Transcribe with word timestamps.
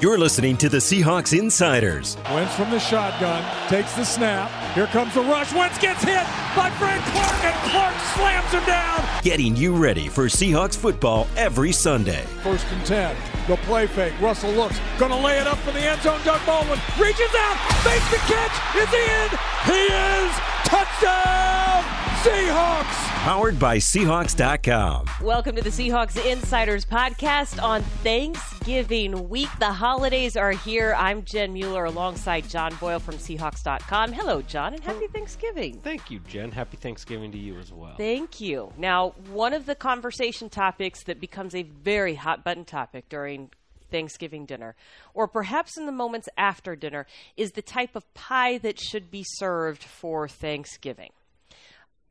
You're 0.00 0.16
listening 0.16 0.56
to 0.56 0.70
the 0.70 0.78
Seahawks 0.78 1.38
Insiders. 1.38 2.16
Wentz 2.32 2.54
from 2.54 2.70
the 2.70 2.78
shotgun, 2.80 3.44
takes 3.68 3.94
the 3.96 4.04
snap. 4.04 4.48
Here 4.74 4.86
comes 4.86 5.12
the 5.12 5.20
rush. 5.20 5.52
Wentz 5.52 5.78
gets 5.78 6.02
hit 6.02 6.24
by 6.56 6.70
Frank 6.78 7.04
Clark, 7.04 7.44
and 7.44 7.70
Clark 7.70 7.94
slams 8.16 8.50
him 8.50 8.64
down. 8.64 9.04
Getting 9.22 9.54
you 9.54 9.76
ready 9.76 10.08
for 10.08 10.24
Seahawks 10.24 10.74
football 10.74 11.26
every 11.36 11.70
Sunday. 11.70 12.22
First 12.42 12.64
and 12.72 12.86
10. 12.86 13.14
The 13.46 13.56
play 13.56 13.86
fake. 13.86 14.18
Russell 14.22 14.52
looks. 14.52 14.80
Gonna 14.98 15.20
lay 15.20 15.38
it 15.38 15.46
up 15.46 15.58
for 15.58 15.72
the 15.72 15.80
end 15.82 16.00
zone. 16.00 16.20
Doug 16.24 16.40
Baldwin 16.46 16.78
reaches 16.98 17.34
out. 17.36 17.58
Makes 17.84 18.10
the 18.10 18.16
catch. 18.24 18.76
Is 18.76 18.88
he 18.88 19.04
in? 19.04 19.28
He 19.66 19.82
is. 19.92 20.32
Touchdown! 20.64 21.84
Seahawks! 22.24 23.09
Powered 23.20 23.58
by 23.58 23.76
Seahawks.com. 23.76 25.04
Welcome 25.22 25.54
to 25.56 25.60
the 25.60 25.68
Seahawks 25.68 26.16
Insiders 26.24 26.86
podcast 26.86 27.62
on 27.62 27.82
Thanksgiving 28.02 29.28
week. 29.28 29.50
The 29.58 29.70
holidays 29.70 30.38
are 30.38 30.52
here. 30.52 30.94
I'm 30.96 31.22
Jen 31.26 31.52
Mueller 31.52 31.84
alongside 31.84 32.48
John 32.48 32.74
Boyle 32.76 32.98
from 32.98 33.16
Seahawks.com. 33.16 34.14
Hello, 34.14 34.40
John, 34.40 34.72
and 34.72 34.82
happy 34.82 35.06
Thanksgiving. 35.08 35.82
Thank 35.82 36.10
you, 36.10 36.20
Jen. 36.20 36.50
Happy 36.50 36.78
Thanksgiving 36.78 37.30
to 37.32 37.38
you 37.38 37.58
as 37.58 37.70
well. 37.70 37.94
Thank 37.98 38.40
you. 38.40 38.72
Now, 38.78 39.10
one 39.30 39.52
of 39.52 39.66
the 39.66 39.74
conversation 39.74 40.48
topics 40.48 41.04
that 41.04 41.20
becomes 41.20 41.54
a 41.54 41.64
very 41.64 42.14
hot 42.14 42.42
button 42.42 42.64
topic 42.64 43.10
during 43.10 43.50
Thanksgiving 43.90 44.46
dinner, 44.46 44.76
or 45.12 45.28
perhaps 45.28 45.76
in 45.76 45.84
the 45.84 45.92
moments 45.92 46.30
after 46.38 46.74
dinner, 46.74 47.06
is 47.36 47.52
the 47.52 47.60
type 47.60 47.94
of 47.94 48.14
pie 48.14 48.56
that 48.56 48.80
should 48.80 49.10
be 49.10 49.24
served 49.26 49.84
for 49.84 50.26
Thanksgiving. 50.26 51.10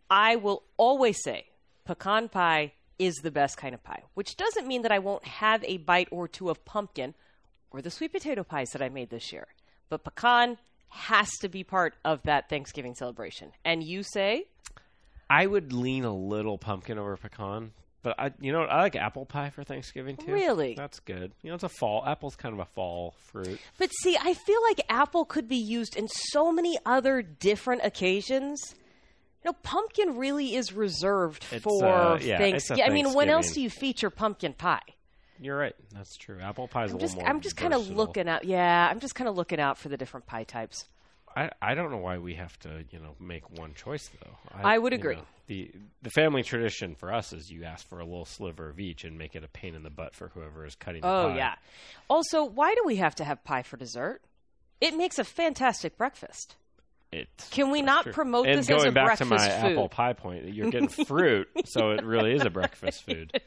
I 0.09 0.35
will 0.35 0.63
always 0.77 1.21
say 1.23 1.45
pecan 1.85 2.29
pie 2.29 2.73
is 2.97 3.15
the 3.15 3.31
best 3.31 3.57
kind 3.57 3.73
of 3.73 3.83
pie, 3.83 4.03
which 4.13 4.35
doesn't 4.35 4.67
mean 4.67 4.81
that 4.81 4.91
I 4.91 4.99
won't 4.99 5.25
have 5.25 5.63
a 5.63 5.77
bite 5.77 6.09
or 6.11 6.27
two 6.27 6.49
of 6.49 6.65
pumpkin 6.65 7.13
or 7.71 7.81
the 7.81 7.91
sweet 7.91 8.11
potato 8.11 8.43
pies 8.43 8.69
that 8.71 8.81
I 8.81 8.89
made 8.89 9.09
this 9.09 9.31
year. 9.31 9.47
But 9.89 10.03
pecan 10.03 10.57
has 10.89 11.29
to 11.41 11.49
be 11.49 11.63
part 11.63 11.95
of 12.03 12.21
that 12.23 12.49
Thanksgiving 12.49 12.95
celebration. 12.95 13.51
And 13.63 13.83
you 13.83 14.03
say? 14.03 14.45
I 15.29 15.45
would 15.45 15.71
lean 15.71 16.03
a 16.03 16.13
little 16.13 16.57
pumpkin 16.57 16.97
over 16.97 17.15
pecan, 17.15 17.71
but 18.01 18.19
I, 18.19 18.31
you 18.39 18.51
know, 18.51 18.63
I 18.63 18.81
like 18.81 18.95
apple 18.95 19.25
pie 19.25 19.51
for 19.51 19.63
Thanksgiving 19.63 20.17
too. 20.17 20.31
Really? 20.31 20.73
That's 20.75 20.99
good. 20.99 21.31
You 21.43 21.49
know, 21.49 21.55
it's 21.55 21.63
a 21.63 21.69
fall. 21.69 22.03
Apple's 22.05 22.35
kind 22.35 22.53
of 22.53 22.59
a 22.59 22.65
fall 22.65 23.13
fruit. 23.27 23.59
But 23.77 23.91
see, 24.01 24.17
I 24.19 24.33
feel 24.33 24.61
like 24.63 24.81
apple 24.89 25.25
could 25.25 25.47
be 25.47 25.57
used 25.57 25.95
in 25.95 26.07
so 26.07 26.51
many 26.51 26.77
other 26.85 27.21
different 27.21 27.81
occasions. 27.83 28.59
You 29.43 29.51
know, 29.51 29.57
pumpkin 29.63 30.17
really 30.17 30.55
is 30.55 30.73
reserved 30.73 31.45
It's, 31.51 31.63
for 31.63 31.85
uh, 31.85 32.19
yeah, 32.19 32.37
Thanksgiving. 32.37 32.83
I 32.83 32.89
mean, 32.89 33.13
when 33.13 33.29
else 33.29 33.53
do 33.53 33.61
you 33.61 33.69
feature 33.69 34.09
pumpkin 34.09 34.53
pie? 34.53 34.81
You're 35.39 35.57
right. 35.57 35.75
That's 35.93 36.17
true. 36.17 36.39
Apple 36.41 36.67
pie 36.67 36.83
is 36.83 36.91
a 36.91 36.95
I'm 36.95 36.99
little 36.99 37.07
just, 37.07 37.15
more. 37.17 37.27
I'm 37.27 37.39
just 37.39 37.55
kind 37.55 37.73
of 37.73 37.89
looking 37.89 38.27
out. 38.27 38.43
Yeah, 38.43 38.89
I'm 38.91 38.99
just 38.99 39.15
kind 39.15 39.29
of 39.29 39.37
looking 39.37 39.59
out 39.59 39.77
for 39.77 39.87
the 39.87 39.95
different 39.95 40.25
pie 40.25 40.43
types. 40.43 40.85
I, 41.35 41.49
I 41.61 41.75
don't 41.75 41.91
know 41.91 41.97
why 41.97 42.17
we 42.17 42.33
have 42.35 42.57
to, 42.59 42.83
you 42.91 42.99
know, 42.99 43.15
make 43.19 43.49
one 43.57 43.73
choice 43.73 44.09
though. 44.21 44.35
I 44.61 44.77
would 44.77 44.93
agree. 44.93 45.15
know, 45.15 45.21
the 45.47 45.71
the 46.01 46.09
family 46.09 46.43
tradition 46.43 46.95
for 46.95 47.13
us 47.13 47.31
is 47.31 47.49
you 47.49 47.63
ask 47.63 47.87
for 47.87 47.99
a 47.99 48.05
little 48.05 48.25
sliver 48.25 48.69
of 48.69 48.79
each 48.79 49.03
and 49.05 49.17
make 49.17 49.35
it 49.35 49.43
a 49.43 49.47
pain 49.47 49.75
in 49.75 49.83
the 49.83 49.89
butt 49.89 50.15
for 50.15 50.29
whoever 50.29 50.65
is 50.65 50.75
cutting. 50.75 51.01
the 51.01 51.07
pie. 51.07 51.23
Oh 51.23 51.35
yeah. 51.35 51.55
Also, 52.09 52.43
why 52.43 52.73
do 52.73 52.81
we 52.85 52.97
have 52.97 53.15
to 53.15 53.23
have 53.23 53.43
pie 53.43 53.61
for 53.61 53.77
dessert? 53.77 54.21
It 54.81 54.95
makes 54.95 55.19
a 55.19 55.23
fantastic 55.23 55.97
breakfast. 55.97 56.55
It, 57.11 57.27
Can 57.51 57.71
we 57.71 57.81
not 57.81 58.03
true. 58.03 58.13
promote 58.13 58.47
and 58.47 58.59
this 58.59 58.69
as 58.69 58.83
a 58.85 58.91
breakfast 58.91 58.91
food? 58.91 58.93
going 58.93 59.05
a 59.05 59.07
back 59.09 59.17
to 59.17 59.25
my 59.25 59.37
food? 59.67 59.71
apple 59.73 59.89
pie 59.89 60.13
point, 60.13 60.53
you're 60.53 60.69
getting 60.69 60.89
fruit, 60.89 61.47
so 61.65 61.91
it 61.91 62.03
really 62.05 62.33
is 62.33 62.43
a 62.45 62.51
breakfast 62.51 63.03
food. 63.05 63.41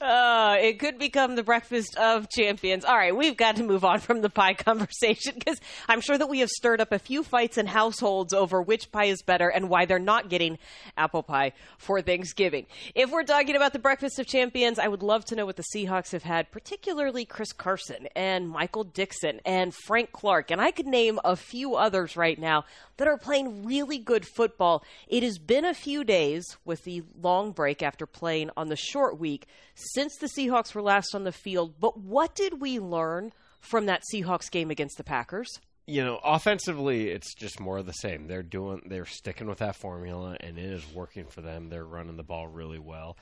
Uh, 0.00 0.56
it 0.60 0.78
could 0.78 0.98
become 0.98 1.34
the 1.34 1.42
breakfast 1.42 1.96
of 1.96 2.28
champions. 2.28 2.84
All 2.84 2.96
right, 2.96 3.14
we've 3.14 3.36
got 3.36 3.56
to 3.56 3.62
move 3.62 3.84
on 3.84 4.00
from 4.00 4.20
the 4.20 4.30
pie 4.30 4.54
conversation 4.54 5.34
because 5.34 5.60
I'm 5.88 6.00
sure 6.00 6.16
that 6.16 6.28
we 6.28 6.40
have 6.40 6.48
stirred 6.48 6.80
up 6.80 6.92
a 6.92 6.98
few 6.98 7.22
fights 7.22 7.58
in 7.58 7.66
households 7.66 8.32
over 8.32 8.62
which 8.62 8.90
pie 8.92 9.06
is 9.06 9.22
better 9.22 9.48
and 9.48 9.68
why 9.68 9.86
they're 9.86 9.98
not 9.98 10.28
getting 10.28 10.58
apple 10.96 11.22
pie 11.22 11.52
for 11.78 12.00
Thanksgiving. 12.02 12.66
If 12.94 13.10
we're 13.10 13.24
talking 13.24 13.56
about 13.56 13.72
the 13.72 13.78
breakfast 13.78 14.18
of 14.18 14.26
champions, 14.26 14.78
I 14.78 14.88
would 14.88 15.02
love 15.02 15.24
to 15.26 15.36
know 15.36 15.46
what 15.46 15.56
the 15.56 15.64
Seahawks 15.74 16.12
have 16.12 16.22
had, 16.22 16.50
particularly 16.50 17.24
Chris 17.24 17.52
Carson 17.52 18.08
and 18.14 18.48
Michael 18.48 18.84
Dickson 18.84 19.40
and 19.44 19.74
Frank 19.74 20.12
Clark. 20.12 20.50
And 20.50 20.60
I 20.60 20.70
could 20.70 20.86
name 20.86 21.18
a 21.24 21.36
few 21.36 21.74
others 21.74 22.16
right 22.16 22.38
now 22.38 22.64
that 22.98 23.08
are 23.08 23.18
playing 23.18 23.64
really 23.64 23.98
good 23.98 24.26
football. 24.26 24.84
It 25.08 25.22
has 25.22 25.38
been 25.38 25.64
a 25.64 25.74
few 25.74 26.04
days 26.04 26.56
with 26.64 26.84
the 26.84 27.02
long 27.20 27.52
break 27.52 27.82
after 27.82 28.06
playing 28.06 28.50
on 28.56 28.68
the 28.68 28.76
short 28.76 29.18
week 29.18 29.46
since 29.74 30.16
the 30.16 30.26
Seahawks 30.28 30.74
were 30.74 30.82
last 30.82 31.14
on 31.14 31.24
the 31.24 31.32
field. 31.32 31.74
But 31.80 31.98
what 31.98 32.34
did 32.34 32.60
we 32.60 32.78
learn 32.78 33.32
from 33.60 33.86
that 33.86 34.02
Seahawks 34.12 34.50
game 34.50 34.70
against 34.70 34.96
the 34.96 35.04
Packers? 35.04 35.60
You 35.86 36.04
know, 36.04 36.20
offensively, 36.22 37.08
it's 37.08 37.34
just 37.34 37.60
more 37.60 37.78
of 37.78 37.86
the 37.86 37.92
same. 37.92 38.26
They're 38.26 38.42
doing, 38.42 38.82
they're 38.86 39.06
sticking 39.06 39.46
with 39.46 39.58
that 39.58 39.76
formula, 39.76 40.36
and 40.40 40.58
it 40.58 40.64
is 40.64 40.84
working 40.92 41.24
for 41.24 41.40
them. 41.40 41.70
They're 41.70 41.84
running 41.84 42.16
the 42.16 42.22
ball 42.22 42.46
really 42.46 42.78
well, 42.78 43.16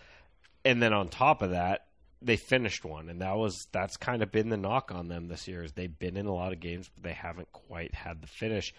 and 0.64 0.82
then 0.82 0.92
on 0.92 1.08
top 1.08 1.42
of 1.42 1.50
that, 1.50 1.86
they 2.22 2.36
finished 2.36 2.84
one, 2.84 3.08
and 3.08 3.20
that 3.20 3.36
was 3.36 3.68
that's 3.72 3.96
kind 3.96 4.22
of 4.22 4.32
been 4.32 4.48
the 4.48 4.56
knock 4.56 4.90
on 4.92 5.08
them 5.08 5.28
this 5.28 5.46
year. 5.46 5.62
Is 5.62 5.72
they've 5.72 5.98
been 5.98 6.16
in 6.16 6.26
a 6.26 6.34
lot 6.34 6.52
of 6.52 6.60
games, 6.60 6.90
but 6.92 7.04
they 7.04 7.12
haven't 7.12 7.52
quite 7.52 7.94
had 7.94 8.20
the 8.20 8.26
finish. 8.26 8.74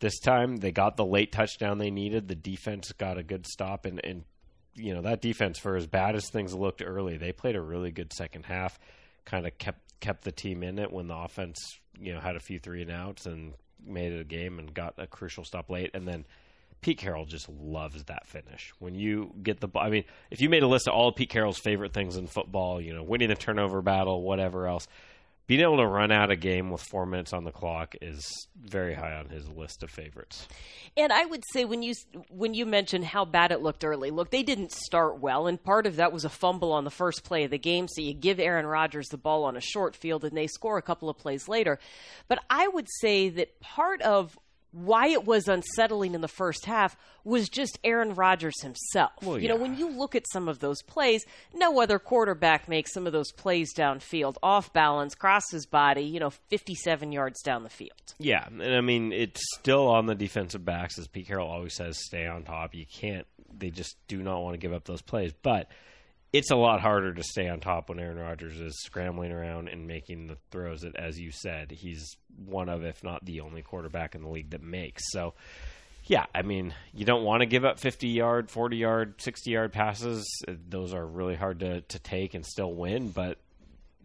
This 0.00 0.20
time, 0.20 0.56
they 0.56 0.70
got 0.70 0.96
the 0.96 1.04
late 1.04 1.32
touchdown 1.32 1.78
they 1.78 1.90
needed. 1.90 2.28
The 2.28 2.34
defense 2.34 2.92
got 2.92 3.18
a 3.18 3.22
good 3.22 3.46
stop, 3.46 3.84
and 3.84 4.00
and 4.04 4.24
you 4.74 4.94
know 4.94 5.02
that 5.02 5.20
defense, 5.20 5.58
for 5.58 5.76
as 5.76 5.86
bad 5.86 6.14
as 6.14 6.28
things 6.30 6.54
looked 6.54 6.82
early, 6.84 7.16
they 7.16 7.32
played 7.32 7.56
a 7.56 7.60
really 7.60 7.90
good 7.90 8.12
second 8.12 8.44
half. 8.44 8.78
Kind 9.24 9.46
of 9.46 9.56
kept 9.58 9.80
kept 10.00 10.24
the 10.24 10.32
team 10.32 10.62
in 10.62 10.78
it 10.78 10.92
when 10.92 11.08
the 11.08 11.16
offense, 11.16 11.58
you 11.98 12.14
know, 12.14 12.20
had 12.20 12.36
a 12.36 12.40
few 12.40 12.58
three 12.58 12.82
and 12.82 12.90
outs 12.90 13.26
and 13.26 13.54
made 13.84 14.12
it 14.12 14.20
a 14.20 14.24
game 14.24 14.58
and 14.58 14.72
got 14.72 14.94
a 14.98 15.06
crucial 15.06 15.44
stop 15.44 15.70
late. 15.70 15.90
And 15.94 16.06
then 16.06 16.24
Pete 16.80 16.98
Carroll 16.98 17.24
just 17.24 17.48
loves 17.48 18.04
that 18.04 18.26
finish. 18.26 18.72
When 18.78 18.94
you 18.94 19.32
get 19.42 19.60
the 19.60 19.68
I 19.76 19.90
mean, 19.90 20.04
if 20.30 20.40
you 20.40 20.48
made 20.48 20.62
a 20.62 20.68
list 20.68 20.86
of 20.88 20.94
all 20.94 21.12
Pete 21.12 21.30
Carroll's 21.30 21.58
favorite 21.58 21.92
things 21.92 22.16
in 22.16 22.26
football, 22.26 22.80
you 22.80 22.94
know, 22.94 23.02
winning 23.02 23.28
the 23.28 23.34
turnover 23.34 23.82
battle, 23.82 24.22
whatever 24.22 24.66
else, 24.66 24.86
being 25.48 25.62
able 25.62 25.78
to 25.78 25.86
run 25.86 26.12
out 26.12 26.30
a 26.30 26.36
game 26.36 26.70
with 26.70 26.82
four 26.82 27.06
minutes 27.06 27.32
on 27.32 27.42
the 27.42 27.50
clock 27.50 27.96
is 28.02 28.46
very 28.54 28.92
high 28.92 29.14
on 29.14 29.30
his 29.30 29.48
list 29.48 29.82
of 29.82 29.90
favorites. 29.90 30.46
And 30.94 31.10
I 31.10 31.24
would 31.24 31.42
say 31.52 31.64
when 31.64 31.82
you 31.82 31.94
when 32.28 32.52
you 32.52 32.66
mentioned 32.66 33.06
how 33.06 33.24
bad 33.24 33.50
it 33.50 33.62
looked 33.62 33.82
early, 33.82 34.10
look, 34.10 34.30
they 34.30 34.42
didn't 34.42 34.72
start 34.72 35.20
well, 35.20 35.46
and 35.46 35.60
part 35.60 35.86
of 35.86 35.96
that 35.96 36.12
was 36.12 36.26
a 36.26 36.28
fumble 36.28 36.70
on 36.70 36.84
the 36.84 36.90
first 36.90 37.24
play 37.24 37.44
of 37.44 37.50
the 37.50 37.58
game. 37.58 37.88
So 37.88 38.02
you 38.02 38.12
give 38.12 38.38
Aaron 38.38 38.66
Rodgers 38.66 39.08
the 39.08 39.16
ball 39.16 39.44
on 39.44 39.56
a 39.56 39.60
short 39.60 39.96
field, 39.96 40.22
and 40.22 40.36
they 40.36 40.46
score 40.46 40.76
a 40.76 40.82
couple 40.82 41.08
of 41.08 41.16
plays 41.16 41.48
later. 41.48 41.78
But 42.28 42.40
I 42.50 42.68
would 42.68 42.86
say 43.00 43.30
that 43.30 43.58
part 43.58 44.02
of 44.02 44.38
why 44.72 45.08
it 45.08 45.24
was 45.24 45.48
unsettling 45.48 46.14
in 46.14 46.20
the 46.20 46.28
first 46.28 46.66
half 46.66 46.96
was 47.24 47.48
just 47.48 47.78
Aaron 47.84 48.14
Rodgers 48.14 48.60
himself. 48.60 49.12
Well, 49.22 49.38
You 49.38 49.48
know, 49.48 49.56
when 49.56 49.76
you 49.76 49.88
look 49.88 50.14
at 50.14 50.24
some 50.32 50.48
of 50.48 50.58
those 50.58 50.82
plays, 50.82 51.24
no 51.54 51.80
other 51.80 51.98
quarterback 51.98 52.68
makes 52.68 52.92
some 52.92 53.06
of 53.06 53.12
those 53.12 53.32
plays 53.32 53.74
downfield, 53.74 54.36
off 54.42 54.72
balance, 54.72 55.14
cross 55.14 55.50
his 55.50 55.66
body, 55.66 56.02
you 56.02 56.20
know, 56.20 56.30
57 56.30 57.12
yards 57.12 57.42
down 57.42 57.62
the 57.62 57.70
field. 57.70 58.14
Yeah, 58.18 58.46
and 58.46 58.74
I 58.74 58.80
mean 58.80 59.12
it's 59.12 59.40
still 59.58 59.88
on 59.88 60.06
the 60.06 60.14
defensive 60.14 60.64
backs, 60.64 60.98
as 60.98 61.08
Pete 61.08 61.28
Carroll 61.28 61.48
always 61.48 61.74
says. 61.74 61.98
Stay 62.04 62.26
on 62.26 62.42
top. 62.44 62.74
You 62.74 62.84
can't. 62.86 63.26
They 63.56 63.70
just 63.70 63.96
do 64.06 64.22
not 64.22 64.42
want 64.42 64.54
to 64.54 64.58
give 64.58 64.72
up 64.72 64.84
those 64.84 65.02
plays, 65.02 65.32
but 65.42 65.70
it's 66.32 66.50
a 66.50 66.56
lot 66.56 66.80
harder 66.80 67.14
to 67.14 67.22
stay 67.22 67.48
on 67.48 67.60
top 67.60 67.88
when 67.88 67.98
Aaron 67.98 68.18
Rodgers 68.18 68.60
is 68.60 68.82
scrambling 68.82 69.32
around 69.32 69.68
and 69.68 69.86
making 69.86 70.26
the 70.26 70.36
throws 70.50 70.82
that, 70.82 70.96
as 70.96 71.18
you 71.18 71.30
said, 71.30 71.70
he's 71.70 72.16
one 72.44 72.68
of, 72.68 72.84
if 72.84 73.02
not 73.02 73.24
the 73.24 73.40
only 73.40 73.62
quarterback 73.62 74.14
in 74.14 74.22
the 74.22 74.28
league 74.28 74.50
that 74.50 74.62
makes. 74.62 75.02
So, 75.10 75.34
yeah, 76.04 76.26
I 76.34 76.42
mean, 76.42 76.74
you 76.92 77.06
don't 77.06 77.24
want 77.24 77.40
to 77.40 77.46
give 77.46 77.64
up 77.64 77.80
50 77.80 78.08
yard, 78.08 78.50
40 78.50 78.76
yard, 78.76 79.14
60 79.18 79.50
yard 79.50 79.72
passes. 79.72 80.26
Those 80.68 80.92
are 80.92 81.06
really 81.06 81.36
hard 81.36 81.60
to, 81.60 81.80
to 81.80 81.98
take 81.98 82.34
and 82.34 82.44
still 82.44 82.74
win, 82.74 83.08
but 83.08 83.38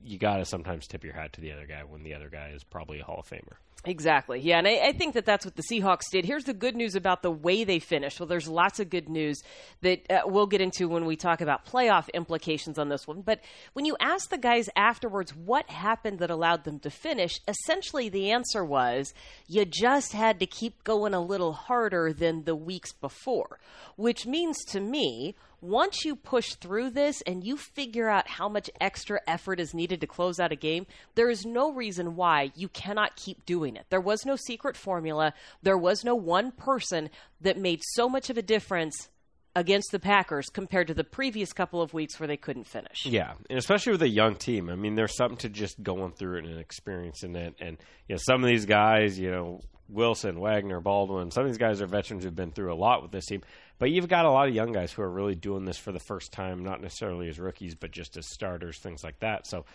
you 0.06 0.18
got 0.18 0.38
to 0.38 0.46
sometimes 0.46 0.88
tip 0.88 1.04
your 1.04 1.14
hat 1.14 1.34
to 1.34 1.42
the 1.42 1.52
other 1.52 1.66
guy 1.66 1.84
when 1.84 2.04
the 2.04 2.14
other 2.14 2.30
guy 2.30 2.52
is 2.54 2.64
probably 2.64 3.00
a 3.00 3.04
Hall 3.04 3.20
of 3.20 3.30
Famer. 3.30 3.58
Exactly. 3.86 4.40
Yeah, 4.40 4.60
and 4.60 4.68
I, 4.68 4.80
I 4.88 4.92
think 4.94 5.14
that 5.16 5.26
that's 5.26 5.44
what 5.46 5.58
the 5.58 5.64
Seahawks 5.64 6.10
did. 6.10 6.24
Here's 6.24 6.46
the 6.46 6.54
good 6.54 6.76
news 6.76 6.96
about 6.96 7.22
the 7.22 7.32
way 7.32 7.66
they 7.66 7.80
finished. 7.80 8.18
Well, 8.18 8.28
there's 8.28 8.48
lots 8.48 8.80
of 8.80 8.90
good 8.90 9.10
news 9.10 9.42
that 9.82 10.10
uh, 10.10 10.22
we'll 10.26 10.48
get 10.48 10.62
into 10.62 10.88
when 10.88 11.06
we 11.06 11.18
talk 11.18 11.42
about 11.42 11.66
playoff 11.66 12.08
implications 12.14 12.80
on 12.80 12.88
this 12.88 13.06
one. 13.06 13.22
But 13.22 13.42
when 13.74 13.84
you 13.84 13.98
ask 14.00 14.30
the 14.30 14.38
guys 14.38 14.70
afterwards 14.78 15.36
what 15.36 15.70
happened 15.70 16.20
that 16.20 16.30
allowed 16.30 16.64
them 16.64 16.80
to 16.80 16.90
finish, 16.90 17.42
essentially 17.46 18.08
the 18.08 18.32
answer 18.32 18.64
was 18.64 19.14
you 19.48 19.66
just 19.66 20.14
had 20.14 20.40
to 20.40 20.46
keep 20.46 20.86
going 20.86 21.14
a 21.14 21.22
little 21.22 21.52
harder 21.52 22.14
than 22.14 22.46
the 22.46 22.56
weeks 22.56 22.94
before, 22.94 23.60
which 23.98 24.26
means 24.26 24.64
to 24.66 24.80
me, 24.80 25.36
once 25.64 26.04
you 26.04 26.14
push 26.14 26.56
through 26.56 26.90
this 26.90 27.22
and 27.22 27.46
you 27.46 27.56
figure 27.56 28.10
out 28.10 28.28
how 28.28 28.50
much 28.50 28.70
extra 28.82 29.22
effort 29.26 29.62
is 29.62 29.74
needed 29.74 30.02
to 30.02 30.08
close 30.08 30.38
out 30.38 30.52
a 30.52 30.58
game, 30.58 30.86
there 31.16 31.30
is 31.30 31.46
no 31.46 31.72
reason 31.72 32.18
why 32.18 32.52
you 32.54 32.68
cannot 32.68 33.16
keep 33.16 33.46
doing 33.46 33.73
it. 33.76 33.86
There 33.90 34.02
was 34.02 34.26
no 34.26 34.36
secret 34.36 34.78
formula. 34.78 35.34
There 35.62 35.78
was 35.78 36.04
no 36.04 36.16
one 36.16 36.52
person 36.52 37.10
that 37.42 37.58
made 37.58 37.82
so 37.84 38.10
much 38.10 38.30
of 38.30 38.38
a 38.38 38.42
difference 38.42 39.10
against 39.56 39.92
the 39.92 40.00
Packers 40.00 40.48
compared 40.48 40.88
to 40.88 40.94
the 40.94 41.04
previous 41.04 41.54
couple 41.54 41.82
of 41.82 41.94
weeks 41.94 42.20
where 42.20 42.28
they 42.28 42.38
couldn't 42.38 42.66
finish. 42.66 43.06
Yeah, 43.06 43.34
and 43.50 43.60
especially 43.60 43.92
with 43.92 44.02
a 44.02 44.10
young 44.10 44.36
team. 44.36 44.70
I 44.70 44.76
mean, 44.76 44.96
there's 44.96 45.16
something 45.16 45.38
to 45.38 45.50
just 45.50 45.82
going 45.82 46.14
through 46.14 46.40
it 46.40 46.46
and 46.46 46.60
experiencing 46.60 47.36
it. 47.36 47.56
And 47.60 47.78
you 48.08 48.16
know, 48.16 48.20
some 48.24 48.44
of 48.44 48.50
these 48.50 48.66
guys, 48.66 49.20
you 49.20 49.30
know, 49.30 49.62
Wilson, 49.90 50.40
Wagner, 50.40 50.80
Baldwin, 50.80 51.30
some 51.30 51.44
of 51.44 51.50
these 51.50 51.58
guys 51.58 51.82
are 51.82 51.88
veterans 51.88 52.24
who've 52.24 52.36
been 52.36 52.52
through 52.52 52.74
a 52.74 52.76
lot 52.76 53.04
with 53.04 53.12
this 53.12 53.26
team. 53.26 53.42
But 53.78 53.92
you've 53.92 54.08
got 54.08 54.26
a 54.26 54.32
lot 54.32 54.48
of 54.48 54.56
young 54.56 54.72
guys 54.72 54.92
who 54.92 55.02
are 55.02 55.10
really 55.10 55.36
doing 55.36 55.66
this 55.66 55.78
for 55.78 55.92
the 55.92 56.00
first 56.00 56.32
time, 56.32 56.64
not 56.64 56.82
necessarily 56.82 57.28
as 57.30 57.40
rookies, 57.40 57.76
but 57.76 57.92
just 57.92 58.18
as 58.18 58.26
starters, 58.26 58.80
things 58.80 59.04
like 59.04 59.20
that. 59.20 59.46
So 59.46 59.66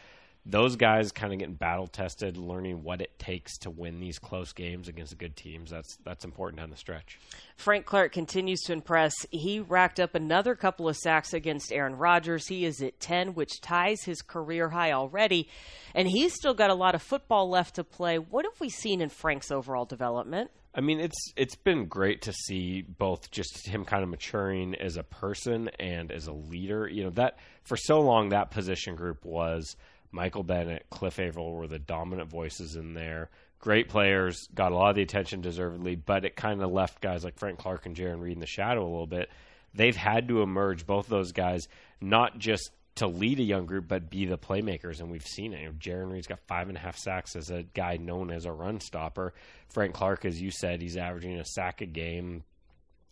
those 0.48 0.76
guys 0.76 1.12
kind 1.12 1.32
of 1.32 1.38
getting 1.38 1.54
battle 1.54 1.86
tested, 1.86 2.38
learning 2.38 2.82
what 2.82 3.02
it 3.02 3.18
takes 3.18 3.58
to 3.58 3.70
win 3.70 4.00
these 4.00 4.18
close 4.18 4.52
games 4.54 4.88
against 4.88 5.16
good 5.18 5.36
teams. 5.36 5.70
That's 5.70 5.96
that's 6.04 6.24
important 6.24 6.60
down 6.60 6.70
the 6.70 6.76
stretch. 6.76 7.18
Frank 7.56 7.84
Clark 7.84 8.12
continues 8.12 8.60
to 8.62 8.72
impress. 8.72 9.12
He 9.30 9.60
racked 9.60 10.00
up 10.00 10.14
another 10.14 10.54
couple 10.54 10.88
of 10.88 10.96
sacks 10.96 11.34
against 11.34 11.70
Aaron 11.70 11.96
Rodgers. 11.96 12.48
He 12.48 12.64
is 12.64 12.80
at 12.80 12.98
10, 12.98 13.34
which 13.34 13.60
ties 13.60 14.02
his 14.04 14.22
career 14.22 14.70
high 14.70 14.92
already. 14.92 15.48
And 15.94 16.08
he's 16.08 16.34
still 16.34 16.54
got 16.54 16.70
a 16.70 16.74
lot 16.74 16.94
of 16.94 17.02
football 17.02 17.50
left 17.50 17.74
to 17.74 17.84
play. 17.84 18.18
What 18.18 18.46
have 18.46 18.58
we 18.58 18.70
seen 18.70 19.02
in 19.02 19.10
Frank's 19.10 19.50
overall 19.50 19.84
development? 19.84 20.50
I 20.74 20.80
mean, 20.80 21.00
it's 21.00 21.32
it's 21.36 21.56
been 21.56 21.86
great 21.86 22.22
to 22.22 22.32
see 22.32 22.82
both 22.82 23.30
just 23.30 23.66
him 23.66 23.84
kind 23.84 24.02
of 24.02 24.08
maturing 24.08 24.74
as 24.76 24.96
a 24.96 25.02
person 25.02 25.68
and 25.80 26.10
as 26.10 26.26
a 26.26 26.32
leader. 26.32 26.88
You 26.88 27.04
know, 27.04 27.10
that 27.10 27.38
for 27.64 27.76
so 27.76 28.00
long 28.00 28.30
that 28.30 28.50
position 28.50 28.94
group 28.94 29.24
was 29.24 29.76
Michael 30.10 30.42
Bennett, 30.42 30.86
Cliff 30.90 31.18
Avril 31.18 31.52
were 31.52 31.66
the 31.66 31.78
dominant 31.78 32.30
voices 32.30 32.76
in 32.76 32.94
there. 32.94 33.30
Great 33.60 33.88
players, 33.88 34.48
got 34.54 34.72
a 34.72 34.74
lot 34.74 34.90
of 34.90 34.96
the 34.96 35.02
attention 35.02 35.40
deservedly, 35.40 35.96
but 35.96 36.24
it 36.24 36.36
kind 36.36 36.62
of 36.62 36.70
left 36.70 37.00
guys 37.00 37.24
like 37.24 37.38
Frank 37.38 37.58
Clark 37.58 37.86
and 37.86 37.96
Jarran 37.96 38.20
Reed 38.20 38.34
in 38.34 38.40
the 38.40 38.46
shadow 38.46 38.82
a 38.82 38.88
little 38.88 39.06
bit. 39.06 39.30
They've 39.74 39.96
had 39.96 40.28
to 40.28 40.42
emerge, 40.42 40.86
both 40.86 41.08
those 41.08 41.32
guys, 41.32 41.68
not 42.00 42.38
just 42.38 42.70
to 42.96 43.06
lead 43.06 43.38
a 43.38 43.44
young 43.44 43.66
group, 43.66 43.86
but 43.86 44.10
be 44.10 44.26
the 44.26 44.38
playmakers, 44.38 45.00
and 45.00 45.10
we've 45.10 45.26
seen 45.26 45.52
it. 45.52 45.60
You 45.60 45.66
know, 45.66 45.72
Jarran 45.72 46.10
Reed's 46.10 46.26
got 46.26 46.40
five 46.48 46.68
and 46.68 46.76
a 46.76 46.80
half 46.80 46.96
sacks 46.96 47.36
as 47.36 47.50
a 47.50 47.62
guy 47.62 47.96
known 47.96 48.30
as 48.30 48.44
a 48.44 48.52
run 48.52 48.80
stopper. 48.80 49.34
Frank 49.68 49.94
Clark, 49.94 50.24
as 50.24 50.40
you 50.40 50.50
said, 50.50 50.80
he's 50.80 50.96
averaging 50.96 51.38
a 51.38 51.44
sack 51.44 51.80
a 51.80 51.86
game, 51.86 52.42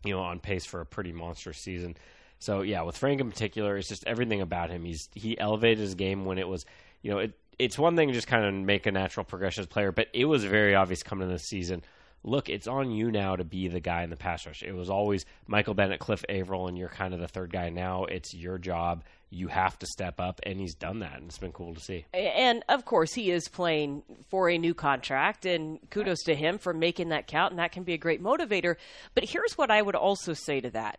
you 0.04 0.12
know, 0.12 0.20
on 0.20 0.40
pace 0.40 0.64
for 0.66 0.80
a 0.80 0.86
pretty 0.86 1.12
monstrous 1.12 1.58
season. 1.58 1.96
So 2.38 2.62
yeah, 2.62 2.82
with 2.82 2.96
Frank 2.96 3.20
in 3.20 3.30
particular, 3.30 3.76
it's 3.76 3.88
just 3.88 4.06
everything 4.06 4.40
about 4.40 4.70
him. 4.70 4.84
He's 4.84 5.08
he 5.14 5.38
elevated 5.38 5.78
his 5.78 5.94
game 5.94 6.24
when 6.24 6.38
it 6.38 6.48
was 6.48 6.64
you 7.02 7.10
know, 7.10 7.18
it, 7.18 7.38
it's 7.58 7.78
one 7.78 7.96
thing 7.96 8.08
to 8.08 8.14
just 8.14 8.26
kind 8.26 8.44
of 8.44 8.54
make 8.54 8.86
a 8.86 8.92
natural 8.92 9.24
progression 9.24 9.62
as 9.62 9.66
player, 9.66 9.92
but 9.92 10.08
it 10.12 10.26
was 10.26 10.44
very 10.44 10.74
obvious 10.74 11.02
coming 11.02 11.24
into 11.24 11.34
the 11.34 11.38
season. 11.38 11.82
Look, 12.22 12.48
it's 12.48 12.66
on 12.66 12.90
you 12.90 13.12
now 13.12 13.36
to 13.36 13.44
be 13.44 13.68
the 13.68 13.78
guy 13.78 14.02
in 14.02 14.10
the 14.10 14.16
pass 14.16 14.46
rush. 14.46 14.62
It 14.62 14.72
was 14.72 14.90
always 14.90 15.24
Michael 15.46 15.74
Bennett, 15.74 16.00
Cliff 16.00 16.24
Avril, 16.28 16.66
and 16.66 16.76
you're 16.76 16.88
kind 16.88 17.14
of 17.14 17.20
the 17.20 17.28
third 17.28 17.52
guy 17.52 17.70
now. 17.70 18.04
It's 18.04 18.34
your 18.34 18.58
job. 18.58 19.04
You 19.30 19.46
have 19.48 19.78
to 19.78 19.86
step 19.86 20.18
up, 20.18 20.40
and 20.42 20.58
he's 20.58 20.74
done 20.74 21.00
that, 21.00 21.18
and 21.18 21.26
it's 21.26 21.38
been 21.38 21.52
cool 21.52 21.74
to 21.74 21.80
see. 21.80 22.04
And 22.12 22.64
of 22.68 22.84
course, 22.84 23.12
he 23.14 23.30
is 23.30 23.48
playing 23.48 24.02
for 24.28 24.50
a 24.50 24.58
new 24.58 24.74
contract, 24.74 25.46
and 25.46 25.78
kudos 25.90 26.24
to 26.24 26.34
him 26.34 26.58
for 26.58 26.74
making 26.74 27.10
that 27.10 27.28
count, 27.28 27.52
and 27.52 27.60
that 27.60 27.72
can 27.72 27.84
be 27.84 27.92
a 27.92 27.98
great 27.98 28.22
motivator. 28.22 28.76
But 29.14 29.24
here's 29.24 29.56
what 29.56 29.70
I 29.70 29.80
would 29.80 29.96
also 29.96 30.32
say 30.32 30.60
to 30.60 30.70
that 30.70 30.98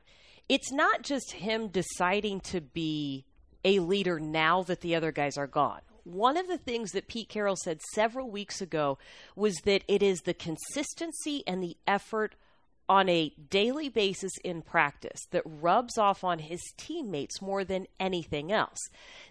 it's 0.49 0.71
not 0.71 1.01
just 1.01 1.33
him 1.33 1.67
deciding 1.67 2.39
to 2.39 2.61
be 2.61 3.25
a 3.67 3.79
leader 3.79 4.19
now 4.19 4.63
that 4.63 4.81
the 4.81 4.95
other 4.95 5.11
guys 5.11 5.37
are 5.37 5.47
gone 5.47 5.81
one 6.07 6.37
of 6.37 6.47
the 6.47 6.57
things 6.57 6.91
that 6.91 7.07
Pete 7.07 7.27
Carroll 7.27 7.57
said 7.57 7.81
several 7.93 8.31
weeks 8.31 8.61
ago 8.61 8.97
was 9.35 9.57
that 9.65 9.83
it 9.89 10.01
is 10.01 10.21
the 10.21 10.33
consistency 10.33 11.43
and 11.45 11.61
the 11.61 11.75
effort 11.85 12.35
on 12.89 13.09
a 13.09 13.33
daily 13.49 13.89
basis 13.89 14.31
in 14.43 14.61
practice 14.61 15.19
that 15.31 15.43
rubs 15.45 15.97
off 15.97 16.23
on 16.23 16.39
his 16.39 16.61
teammates 16.77 17.41
more 17.41 17.65
than 17.65 17.87
anything 17.99 18.51
else. 18.51 18.79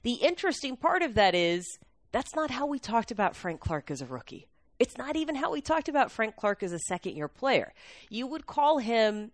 The 0.03 0.15
interesting 0.15 0.77
part 0.77 1.03
of 1.03 1.15
that 1.15 1.35
is 1.35 1.79
that's 2.13 2.35
not 2.35 2.51
how 2.51 2.67
we 2.67 2.79
talked 2.79 3.11
about 3.11 3.35
Frank 3.35 3.61
Clark 3.61 3.91
as 3.91 4.03
a 4.03 4.07
rookie. 4.07 4.47
It's 4.79 4.99
not 4.99 5.17
even 5.17 5.37
how 5.37 5.53
we 5.53 5.63
talked 5.63 5.89
about 5.89 6.13
Frank 6.13 6.37
Clark 6.37 6.63
as 6.63 6.73
a 6.73 6.79
second 6.81 7.17
year 7.17 7.29
player. 7.29 7.73
You 8.11 8.27
would 8.27 8.47
call 8.47 8.79
him 8.79 9.31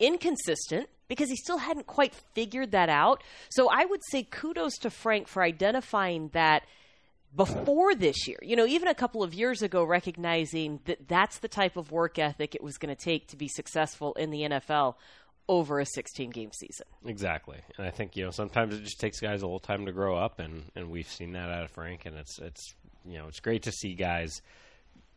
inconsistent 0.00 0.88
because 1.12 1.28
he 1.28 1.36
still 1.36 1.58
hadn't 1.58 1.86
quite 1.86 2.14
figured 2.32 2.70
that 2.70 2.88
out. 2.88 3.22
So 3.50 3.68
I 3.68 3.84
would 3.84 4.00
say 4.10 4.22
kudos 4.22 4.78
to 4.78 4.88
Frank 4.88 5.28
for 5.28 5.42
identifying 5.42 6.30
that 6.32 6.64
before 7.36 7.94
this 7.94 8.26
year. 8.26 8.38
You 8.40 8.56
know, 8.56 8.64
even 8.64 8.88
a 8.88 8.94
couple 8.94 9.22
of 9.22 9.34
years 9.34 9.60
ago, 9.60 9.84
recognizing 9.84 10.80
that 10.86 11.06
that's 11.08 11.38
the 11.40 11.48
type 11.48 11.76
of 11.76 11.92
work 11.92 12.18
ethic 12.18 12.54
it 12.54 12.62
was 12.62 12.78
going 12.78 12.96
to 12.96 13.04
take 13.04 13.28
to 13.28 13.36
be 13.36 13.46
successful 13.46 14.14
in 14.14 14.30
the 14.30 14.40
NFL 14.40 14.94
over 15.50 15.80
a 15.80 15.84
16 15.84 16.30
game 16.30 16.50
season. 16.58 16.86
Exactly. 17.04 17.58
And 17.76 17.86
I 17.86 17.90
think, 17.90 18.16
you 18.16 18.24
know, 18.24 18.30
sometimes 18.30 18.74
it 18.74 18.82
just 18.82 18.98
takes 18.98 19.20
guys 19.20 19.42
a 19.42 19.44
little 19.44 19.60
time 19.60 19.84
to 19.84 19.92
grow 19.92 20.16
up 20.16 20.38
and 20.38 20.62
and 20.74 20.90
we've 20.90 21.08
seen 21.08 21.32
that 21.32 21.50
out 21.50 21.64
of 21.64 21.70
Frank 21.70 22.06
and 22.06 22.16
it's 22.16 22.38
it's 22.38 22.74
you 23.04 23.18
know, 23.18 23.28
it's 23.28 23.40
great 23.40 23.64
to 23.64 23.72
see 23.72 23.92
guys 23.92 24.40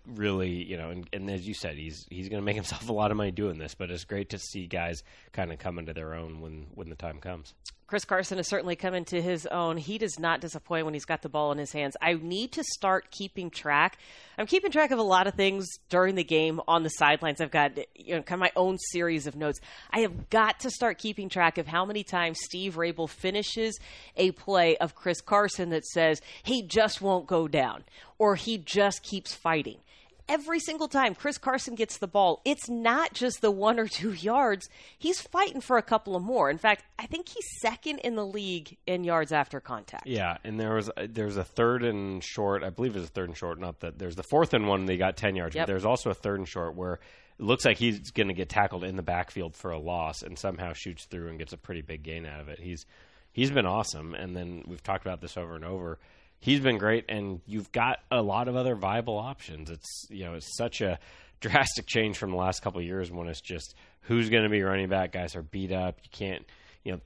really, 0.07 0.63
you 0.63 0.77
know, 0.77 0.89
and, 0.89 1.07
and 1.13 1.29
as 1.29 1.47
you 1.47 1.53
said, 1.53 1.75
he's 1.75 2.05
he's 2.09 2.29
going 2.29 2.41
to 2.41 2.45
make 2.45 2.55
himself 2.63 2.87
a 2.89 2.93
lot 2.93 3.11
of 3.11 3.17
money 3.17 3.31
doing 3.31 3.57
this. 3.57 3.75
But 3.75 3.91
it's 3.91 4.05
great 4.05 4.29
to 4.29 4.39
see 4.39 4.67
guys 4.67 5.03
kind 5.31 5.51
of 5.51 5.59
come 5.59 5.79
into 5.79 5.93
their 5.93 6.13
own 6.13 6.41
when 6.41 6.67
when 6.73 6.89
the 6.89 6.95
time 6.95 7.19
comes. 7.19 7.53
Chris 7.87 8.03
Carson 8.03 8.37
has 8.37 8.47
certainly 8.47 8.75
come 8.75 8.95
into 8.95 9.21
his 9.21 9.45
own. 9.45 9.77
He 9.77 9.99
does 9.99 10.17
not 10.17 10.41
disappoint 10.41 10.85
when 10.85 10.95
he's 10.95 11.05
got 11.05 11.21
the 11.21 11.29
ball 11.29 11.51
in 11.51 11.59
his 11.59 11.71
hands. 11.71 11.95
I 12.01 12.13
need 12.13 12.53
to 12.53 12.63
start 12.63 13.11
keeping 13.11 13.51
track. 13.51 13.99
I'm 14.39 14.47
keeping 14.47 14.71
track 14.71 14.89
of 14.89 14.97
a 14.97 15.03
lot 15.03 15.27
of 15.27 15.35
things 15.35 15.67
during 15.89 16.15
the 16.15 16.23
game 16.23 16.59
on 16.67 16.81
the 16.81 16.89
sidelines. 16.89 17.41
I've 17.41 17.51
got 17.51 17.77
you 17.95 18.15
know 18.15 18.23
kind 18.23 18.37
of 18.37 18.39
my 18.39 18.51
own 18.55 18.79
series 18.79 19.27
of 19.27 19.35
notes. 19.35 19.59
I 19.91 19.99
have 19.99 20.31
got 20.31 20.61
to 20.61 20.71
start 20.71 20.97
keeping 20.97 21.29
track 21.29 21.59
of 21.59 21.67
how 21.67 21.85
many 21.85 22.03
times 22.03 22.39
Steve 22.41 22.73
Raible 22.73 23.07
finishes 23.07 23.77
a 24.15 24.31
play 24.31 24.77
of 24.77 24.95
Chris 24.95 25.21
Carson 25.21 25.69
that 25.69 25.85
says 25.85 26.21
he 26.41 26.63
just 26.63 27.01
won't 27.03 27.27
go 27.27 27.47
down 27.47 27.83
or 28.17 28.35
he 28.35 28.57
just 28.57 29.03
keeps 29.03 29.35
fighting 29.35 29.77
every 30.27 30.59
single 30.59 30.87
time 30.87 31.15
Chris 31.15 31.37
Carson 31.37 31.75
gets 31.75 31.97
the 31.97 32.07
ball, 32.07 32.41
it's 32.45 32.69
not 32.69 33.13
just 33.13 33.41
the 33.41 33.51
one 33.51 33.79
or 33.79 33.87
two 33.87 34.11
yards. 34.13 34.69
He's 34.97 35.21
fighting 35.21 35.61
for 35.61 35.77
a 35.77 35.81
couple 35.81 36.15
of 36.15 36.23
more. 36.23 36.49
In 36.49 36.57
fact, 36.57 36.83
I 36.97 37.05
think 37.05 37.29
he's 37.29 37.45
second 37.59 37.99
in 37.99 38.15
the 38.15 38.25
league 38.25 38.77
in 38.87 39.03
yards 39.03 39.31
after 39.31 39.59
contact. 39.59 40.07
Yeah, 40.07 40.37
and 40.43 40.59
there 40.59 40.75
was 40.75 40.89
a, 40.97 41.07
there's 41.07 41.37
a 41.37 41.43
third 41.43 41.83
and 41.83 42.23
short. 42.23 42.63
I 42.63 42.69
believe 42.69 42.95
it 42.95 42.99
was 42.99 43.09
a 43.09 43.11
third 43.11 43.29
and 43.29 43.37
short. 43.37 43.59
Not 43.59 43.81
that 43.81 43.99
there's 43.99 44.15
the 44.15 44.23
fourth 44.23 44.53
and 44.53 44.67
one. 44.67 44.85
They 44.85 44.97
got 44.97 45.17
ten 45.17 45.35
yards. 45.35 45.55
Yep. 45.55 45.67
But 45.67 45.71
there's 45.71 45.85
also 45.85 46.09
a 46.09 46.15
third 46.15 46.39
and 46.39 46.47
short 46.47 46.75
where 46.75 46.93
it 46.93 47.43
looks 47.43 47.65
like 47.65 47.77
he's 47.77 48.11
going 48.11 48.27
to 48.27 48.33
get 48.33 48.49
tackled 48.49 48.83
in 48.83 48.95
the 48.95 49.03
backfield 49.03 49.55
for 49.55 49.71
a 49.71 49.79
loss 49.79 50.21
and 50.21 50.37
somehow 50.37 50.73
shoots 50.73 51.05
through 51.05 51.29
and 51.29 51.39
gets 51.39 51.53
a 51.53 51.57
pretty 51.57 51.81
big 51.81 52.03
gain 52.03 52.25
out 52.25 52.39
of 52.39 52.49
it. 52.49 52.59
He's 52.59 52.85
he's 53.31 53.51
been 53.51 53.65
awesome. 53.65 54.13
And 54.15 54.35
then 54.35 54.63
we've 54.65 54.83
talked 54.83 55.05
about 55.05 55.21
this 55.21 55.37
over 55.37 55.55
and 55.55 55.65
over 55.65 55.99
he's 56.39 56.59
been 56.59 56.77
great, 56.77 57.05
and 57.09 57.41
you've 57.45 57.71
got 57.71 57.99
a 58.11 58.21
lot 58.21 58.47
of 58.47 58.55
other 58.55 58.75
viable 58.75 59.17
options. 59.17 59.69
It's 59.69 60.07
you 60.09 60.25
know 60.25 60.35
it's 60.35 60.55
such 60.57 60.81
a 60.81 60.99
drastic 61.39 61.85
change 61.85 62.17
from 62.17 62.31
the 62.31 62.37
last 62.37 62.61
couple 62.61 62.81
years 62.81 63.11
when 63.11 63.27
it's 63.27 63.41
just 63.41 63.75
who's 64.01 64.29
going 64.29 64.43
to 64.43 64.49
be 64.49 64.61
running 64.63 64.89
back. 64.89 65.11
Guys 65.11 65.35
are 65.35 65.41
beat 65.41 65.71
up. 65.71 65.99
You 66.03 66.09
can't 66.11 66.45
you 66.83 66.93
know. 66.93 67.01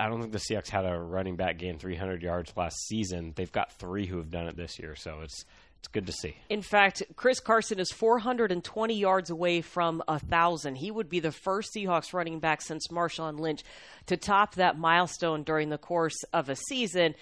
I 0.00 0.08
don't 0.08 0.20
think 0.20 0.32
the 0.32 0.38
Seahawks 0.38 0.68
had 0.68 0.84
a 0.84 0.96
running 0.96 1.34
back 1.34 1.58
gain 1.58 1.76
300 1.76 2.22
yards 2.22 2.52
last 2.56 2.76
season. 2.86 3.32
They've 3.34 3.50
got 3.50 3.72
three 3.72 4.06
who 4.06 4.18
have 4.18 4.30
done 4.30 4.46
it 4.46 4.56
this 4.56 4.78
year, 4.78 4.94
so 4.94 5.22
it's 5.24 5.44
it's 5.78 5.88
good 5.88 6.06
to 6.06 6.12
see. 6.12 6.36
In 6.48 6.62
fact, 6.62 7.02
Chris 7.14 7.38
Carson 7.38 7.78
is 7.78 7.90
420 7.92 8.94
yards 8.94 9.30
away 9.30 9.60
from 9.60 10.02
a 10.08 10.18
thousand. 10.18 10.76
He 10.76 10.90
would 10.90 11.08
be 11.08 11.20
the 11.20 11.30
first 11.30 11.72
Seahawks 11.74 12.12
running 12.12 12.40
back 12.40 12.62
since 12.62 12.88
Marshawn 12.88 13.38
Lynch 13.38 13.62
to 14.06 14.16
top 14.16 14.56
that 14.56 14.76
milestone 14.76 15.44
during 15.44 15.68
the 15.68 15.78
course 15.78 16.20
of 16.32 16.48
a 16.48 16.56
season. 16.56 17.14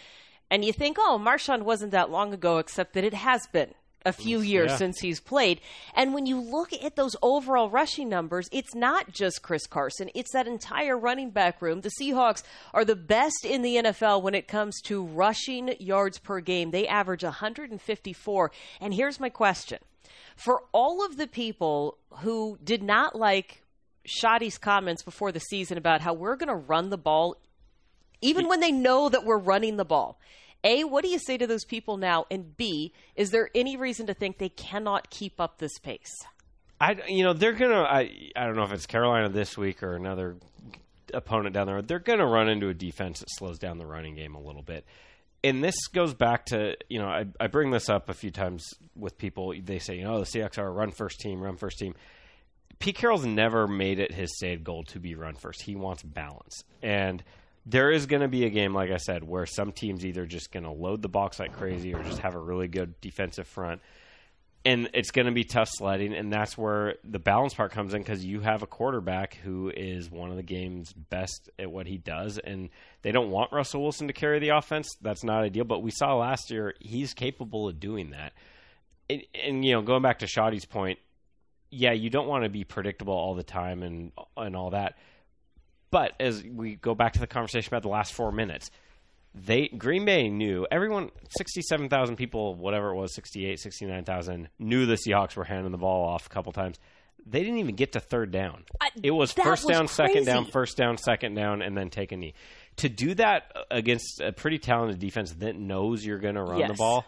And 0.50 0.64
you 0.64 0.72
think, 0.72 0.96
oh, 0.98 1.20
Marshawn 1.22 1.62
wasn't 1.62 1.92
that 1.92 2.10
long 2.10 2.32
ago, 2.32 2.58
except 2.58 2.94
that 2.94 3.04
it 3.04 3.14
has 3.14 3.46
been 3.52 3.74
a 4.06 4.12
few 4.12 4.40
years 4.40 4.70
yeah. 4.70 4.76
since 4.76 5.00
he's 5.00 5.18
played. 5.18 5.60
And 5.92 6.14
when 6.14 6.26
you 6.26 6.40
look 6.40 6.72
at 6.72 6.94
those 6.94 7.16
overall 7.22 7.68
rushing 7.68 8.08
numbers, 8.08 8.48
it's 8.52 8.74
not 8.74 9.12
just 9.12 9.42
Chris 9.42 9.66
Carson, 9.66 10.08
it's 10.14 10.32
that 10.32 10.46
entire 10.46 10.96
running 10.96 11.30
back 11.30 11.60
room. 11.60 11.80
The 11.80 11.90
Seahawks 12.00 12.44
are 12.72 12.84
the 12.84 12.96
best 12.96 13.44
in 13.44 13.62
the 13.62 13.76
NFL 13.76 14.22
when 14.22 14.36
it 14.36 14.46
comes 14.46 14.80
to 14.82 15.04
rushing 15.04 15.74
yards 15.80 16.18
per 16.18 16.40
game. 16.40 16.70
They 16.70 16.86
average 16.86 17.24
154. 17.24 18.52
And 18.80 18.94
here's 18.94 19.18
my 19.18 19.28
question 19.28 19.80
for 20.36 20.62
all 20.72 21.04
of 21.04 21.16
the 21.16 21.26
people 21.26 21.98
who 22.18 22.58
did 22.62 22.82
not 22.82 23.16
like 23.16 23.62
Schotty's 24.06 24.58
comments 24.58 25.02
before 25.02 25.32
the 25.32 25.40
season 25.40 25.78
about 25.78 26.00
how 26.00 26.12
we're 26.12 26.36
going 26.36 26.48
to 26.48 26.54
run 26.54 26.90
the 26.90 26.98
ball 26.98 27.36
even 28.20 28.48
when 28.48 28.60
they 28.60 28.72
know 28.72 29.08
that 29.08 29.24
we're 29.24 29.38
running 29.38 29.76
the 29.76 29.84
ball. 29.84 30.18
A, 30.64 30.84
what 30.84 31.04
do 31.04 31.08
you 31.08 31.18
say 31.18 31.36
to 31.38 31.46
those 31.46 31.64
people 31.64 31.96
now? 31.96 32.26
And 32.30 32.56
B, 32.56 32.92
is 33.14 33.30
there 33.30 33.50
any 33.54 33.76
reason 33.76 34.06
to 34.06 34.14
think 34.14 34.38
they 34.38 34.48
cannot 34.48 35.10
keep 35.10 35.40
up 35.40 35.58
this 35.58 35.78
pace? 35.78 36.12
I, 36.80 36.98
you 37.08 37.24
know, 37.24 37.32
they're 37.32 37.52
gonna. 37.52 37.82
I, 37.82 38.30
I 38.34 38.46
don't 38.46 38.56
know 38.56 38.64
if 38.64 38.72
it's 38.72 38.86
Carolina 38.86 39.28
this 39.28 39.56
week 39.56 39.82
or 39.82 39.94
another 39.94 40.36
opponent 41.14 41.54
down 41.54 41.66
there. 41.66 41.80
They're 41.82 41.98
gonna 41.98 42.26
run 42.26 42.48
into 42.48 42.68
a 42.68 42.74
defense 42.74 43.20
that 43.20 43.30
slows 43.30 43.58
down 43.58 43.78
the 43.78 43.86
running 43.86 44.14
game 44.14 44.34
a 44.34 44.40
little 44.40 44.62
bit. 44.62 44.84
And 45.44 45.62
this 45.62 45.86
goes 45.86 46.12
back 46.12 46.46
to, 46.46 46.76
you 46.88 46.98
know, 46.98 47.06
I, 47.06 47.26
I 47.38 47.46
bring 47.46 47.70
this 47.70 47.88
up 47.88 48.08
a 48.08 48.14
few 48.14 48.30
times 48.30 48.66
with 48.96 49.16
people. 49.16 49.54
They 49.62 49.78
say, 49.78 49.96
you 49.96 50.04
know, 50.04 50.18
the 50.18 50.26
Seahawks 50.26 50.58
are 50.58 50.66
a 50.66 50.70
run 50.70 50.90
first 50.90 51.20
team, 51.20 51.40
run 51.40 51.56
first 51.56 51.78
team 51.78 51.94
Pete 52.78 52.96
Carroll's 52.96 53.24
never 53.24 53.66
made 53.66 53.98
it 53.98 54.12
his 54.12 54.34
stated 54.36 54.64
goal 54.64 54.84
to 54.84 55.00
be 55.00 55.14
run 55.14 55.34
first. 55.34 55.62
He 55.62 55.74
wants 55.74 56.02
balance. 56.02 56.62
And 56.82 57.22
there 57.66 57.90
is 57.90 58.06
going 58.06 58.22
to 58.22 58.28
be 58.28 58.44
a 58.44 58.50
game, 58.50 58.72
like 58.72 58.90
I 58.90 58.96
said, 58.96 59.24
where 59.24 59.44
some 59.44 59.72
teams 59.72 60.06
either 60.06 60.24
just 60.24 60.52
going 60.52 60.62
to 60.62 60.70
load 60.70 61.02
the 61.02 61.08
box 61.08 61.40
like 61.40 61.52
crazy 61.52 61.92
or 61.92 62.02
just 62.04 62.20
have 62.20 62.36
a 62.36 62.40
really 62.40 62.68
good 62.68 63.00
defensive 63.00 63.48
front. 63.48 63.80
And 64.64 64.88
it's 64.94 65.12
going 65.12 65.26
to 65.26 65.32
be 65.32 65.44
tough 65.44 65.68
sledding, 65.70 66.12
and 66.12 66.32
that's 66.32 66.58
where 66.58 66.96
the 67.04 67.20
balance 67.20 67.54
part 67.54 67.70
comes 67.70 67.94
in 67.94 68.02
because 68.02 68.24
you 68.24 68.40
have 68.40 68.64
a 68.64 68.66
quarterback 68.66 69.34
who 69.34 69.70
is 69.70 70.10
one 70.10 70.30
of 70.30 70.36
the 70.36 70.42
game's 70.42 70.92
best 70.92 71.50
at 71.56 71.70
what 71.70 71.86
he 71.86 71.98
does, 71.98 72.38
and 72.38 72.70
they 73.02 73.12
don't 73.12 73.30
want 73.30 73.52
Russell 73.52 73.82
Wilson 73.82 74.08
to 74.08 74.12
carry 74.12 74.40
the 74.40 74.48
offense. 74.48 74.88
That's 75.00 75.22
not 75.22 75.44
ideal, 75.44 75.64
but 75.64 75.84
we 75.84 75.92
saw 75.92 76.16
last 76.16 76.50
year 76.50 76.74
he's 76.80 77.14
capable 77.14 77.68
of 77.68 77.78
doing 77.78 78.10
that. 78.10 78.32
And, 79.08 79.22
and 79.40 79.64
you 79.64 79.72
know, 79.72 79.82
going 79.82 80.02
back 80.02 80.18
to 80.20 80.26
Schotty's 80.26 80.64
point, 80.64 80.98
yeah, 81.70 81.92
you 81.92 82.10
don't 82.10 82.26
want 82.26 82.42
to 82.42 82.50
be 82.50 82.64
predictable 82.64 83.14
all 83.14 83.36
the 83.36 83.44
time 83.44 83.84
and 83.84 84.10
and 84.36 84.56
all 84.56 84.70
that. 84.70 84.96
But 85.90 86.12
as 86.20 86.42
we 86.42 86.74
go 86.76 86.94
back 86.94 87.12
to 87.14 87.20
the 87.20 87.26
conversation 87.26 87.68
about 87.70 87.82
the 87.82 87.88
last 87.88 88.12
four 88.12 88.32
minutes, 88.32 88.70
they 89.34 89.68
Green 89.68 90.04
Bay 90.04 90.28
knew 90.28 90.66
everyone 90.70 91.10
67,000 91.38 92.16
people 92.16 92.54
whatever 92.54 92.90
it 92.90 92.96
was 92.96 93.14
68 93.14 93.60
69,000 93.60 94.48
knew 94.58 94.86
the 94.86 94.94
Seahawks 94.94 95.36
were 95.36 95.44
handing 95.44 95.72
the 95.72 95.78
ball 95.78 96.06
off 96.08 96.26
a 96.26 96.28
couple 96.30 96.52
times. 96.52 96.78
They 97.28 97.40
didn't 97.40 97.58
even 97.58 97.74
get 97.74 97.92
to 97.92 98.00
third 98.00 98.30
down. 98.30 98.64
I- 98.80 98.90
it 99.02 99.10
was 99.10 99.32
first 99.32 99.64
was 99.64 99.74
down, 99.76 99.88
second 99.88 100.26
down, 100.26 100.44
first 100.46 100.76
down, 100.76 100.96
second 100.96 101.34
down 101.34 101.60
and 101.60 101.76
then 101.76 101.90
take 101.90 102.12
a 102.12 102.16
knee. 102.16 102.34
To 102.76 102.88
do 102.88 103.14
that 103.14 103.52
against 103.70 104.20
a 104.20 104.32
pretty 104.32 104.58
talented 104.58 104.98
defense 105.00 105.32
that 105.34 105.56
knows 105.56 106.04
you're 106.04 106.18
going 106.18 106.34
to 106.36 106.42
run 106.42 106.60
the 106.68 106.74
ball, 106.74 107.04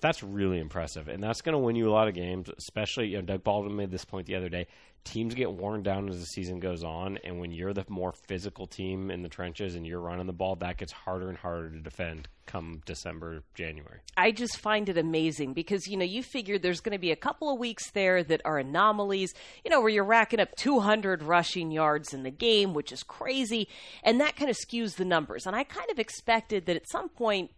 that's 0.00 0.22
really 0.22 0.58
impressive, 0.58 1.08
and 1.08 1.22
that's 1.22 1.40
going 1.40 1.54
to 1.54 1.58
win 1.58 1.76
you 1.76 1.88
a 1.88 1.92
lot 1.92 2.08
of 2.08 2.14
games. 2.14 2.48
Especially, 2.56 3.08
you 3.08 3.16
know, 3.16 3.22
Doug 3.22 3.44
Baldwin 3.44 3.76
made 3.76 3.90
this 3.90 4.04
point 4.04 4.26
the 4.26 4.36
other 4.36 4.48
day. 4.48 4.66
Teams 5.04 5.34
get 5.34 5.50
worn 5.50 5.82
down 5.82 6.08
as 6.08 6.18
the 6.18 6.26
season 6.26 6.60
goes 6.60 6.84
on, 6.84 7.18
and 7.24 7.40
when 7.40 7.50
you're 7.50 7.72
the 7.72 7.84
more 7.88 8.12
physical 8.12 8.66
team 8.66 9.10
in 9.10 9.22
the 9.22 9.28
trenches 9.28 9.74
and 9.74 9.86
you're 9.86 10.00
running 10.00 10.26
the 10.26 10.32
ball, 10.32 10.56
that 10.56 10.76
gets 10.76 10.92
harder 10.92 11.28
and 11.28 11.38
harder 11.38 11.70
to 11.70 11.80
defend 11.80 12.28
come 12.46 12.80
December, 12.84 13.42
January. 13.54 14.00
I 14.16 14.32
just 14.32 14.58
find 14.58 14.88
it 14.88 14.98
amazing 14.98 15.52
because 15.52 15.86
you 15.86 15.96
know 15.96 16.04
you 16.04 16.22
figure 16.22 16.58
there's 16.58 16.80
going 16.80 16.94
to 16.94 16.98
be 16.98 17.12
a 17.12 17.16
couple 17.16 17.52
of 17.52 17.58
weeks 17.58 17.90
there 17.90 18.22
that 18.24 18.40
are 18.44 18.58
anomalies, 18.58 19.34
you 19.64 19.70
know, 19.70 19.80
where 19.80 19.90
you're 19.90 20.04
racking 20.04 20.40
up 20.40 20.54
200 20.56 21.22
rushing 21.22 21.70
yards 21.70 22.12
in 22.12 22.22
the 22.22 22.30
game, 22.30 22.74
which 22.74 22.92
is 22.92 23.02
crazy, 23.02 23.68
and 24.02 24.20
that 24.20 24.36
kind 24.36 24.50
of 24.50 24.56
skews 24.56 24.96
the 24.96 25.04
numbers. 25.04 25.46
And 25.46 25.54
I 25.54 25.64
kind 25.64 25.90
of 25.90 25.98
expected 25.98 26.66
that 26.66 26.76
at 26.76 26.90
some 26.90 27.08
point 27.08 27.50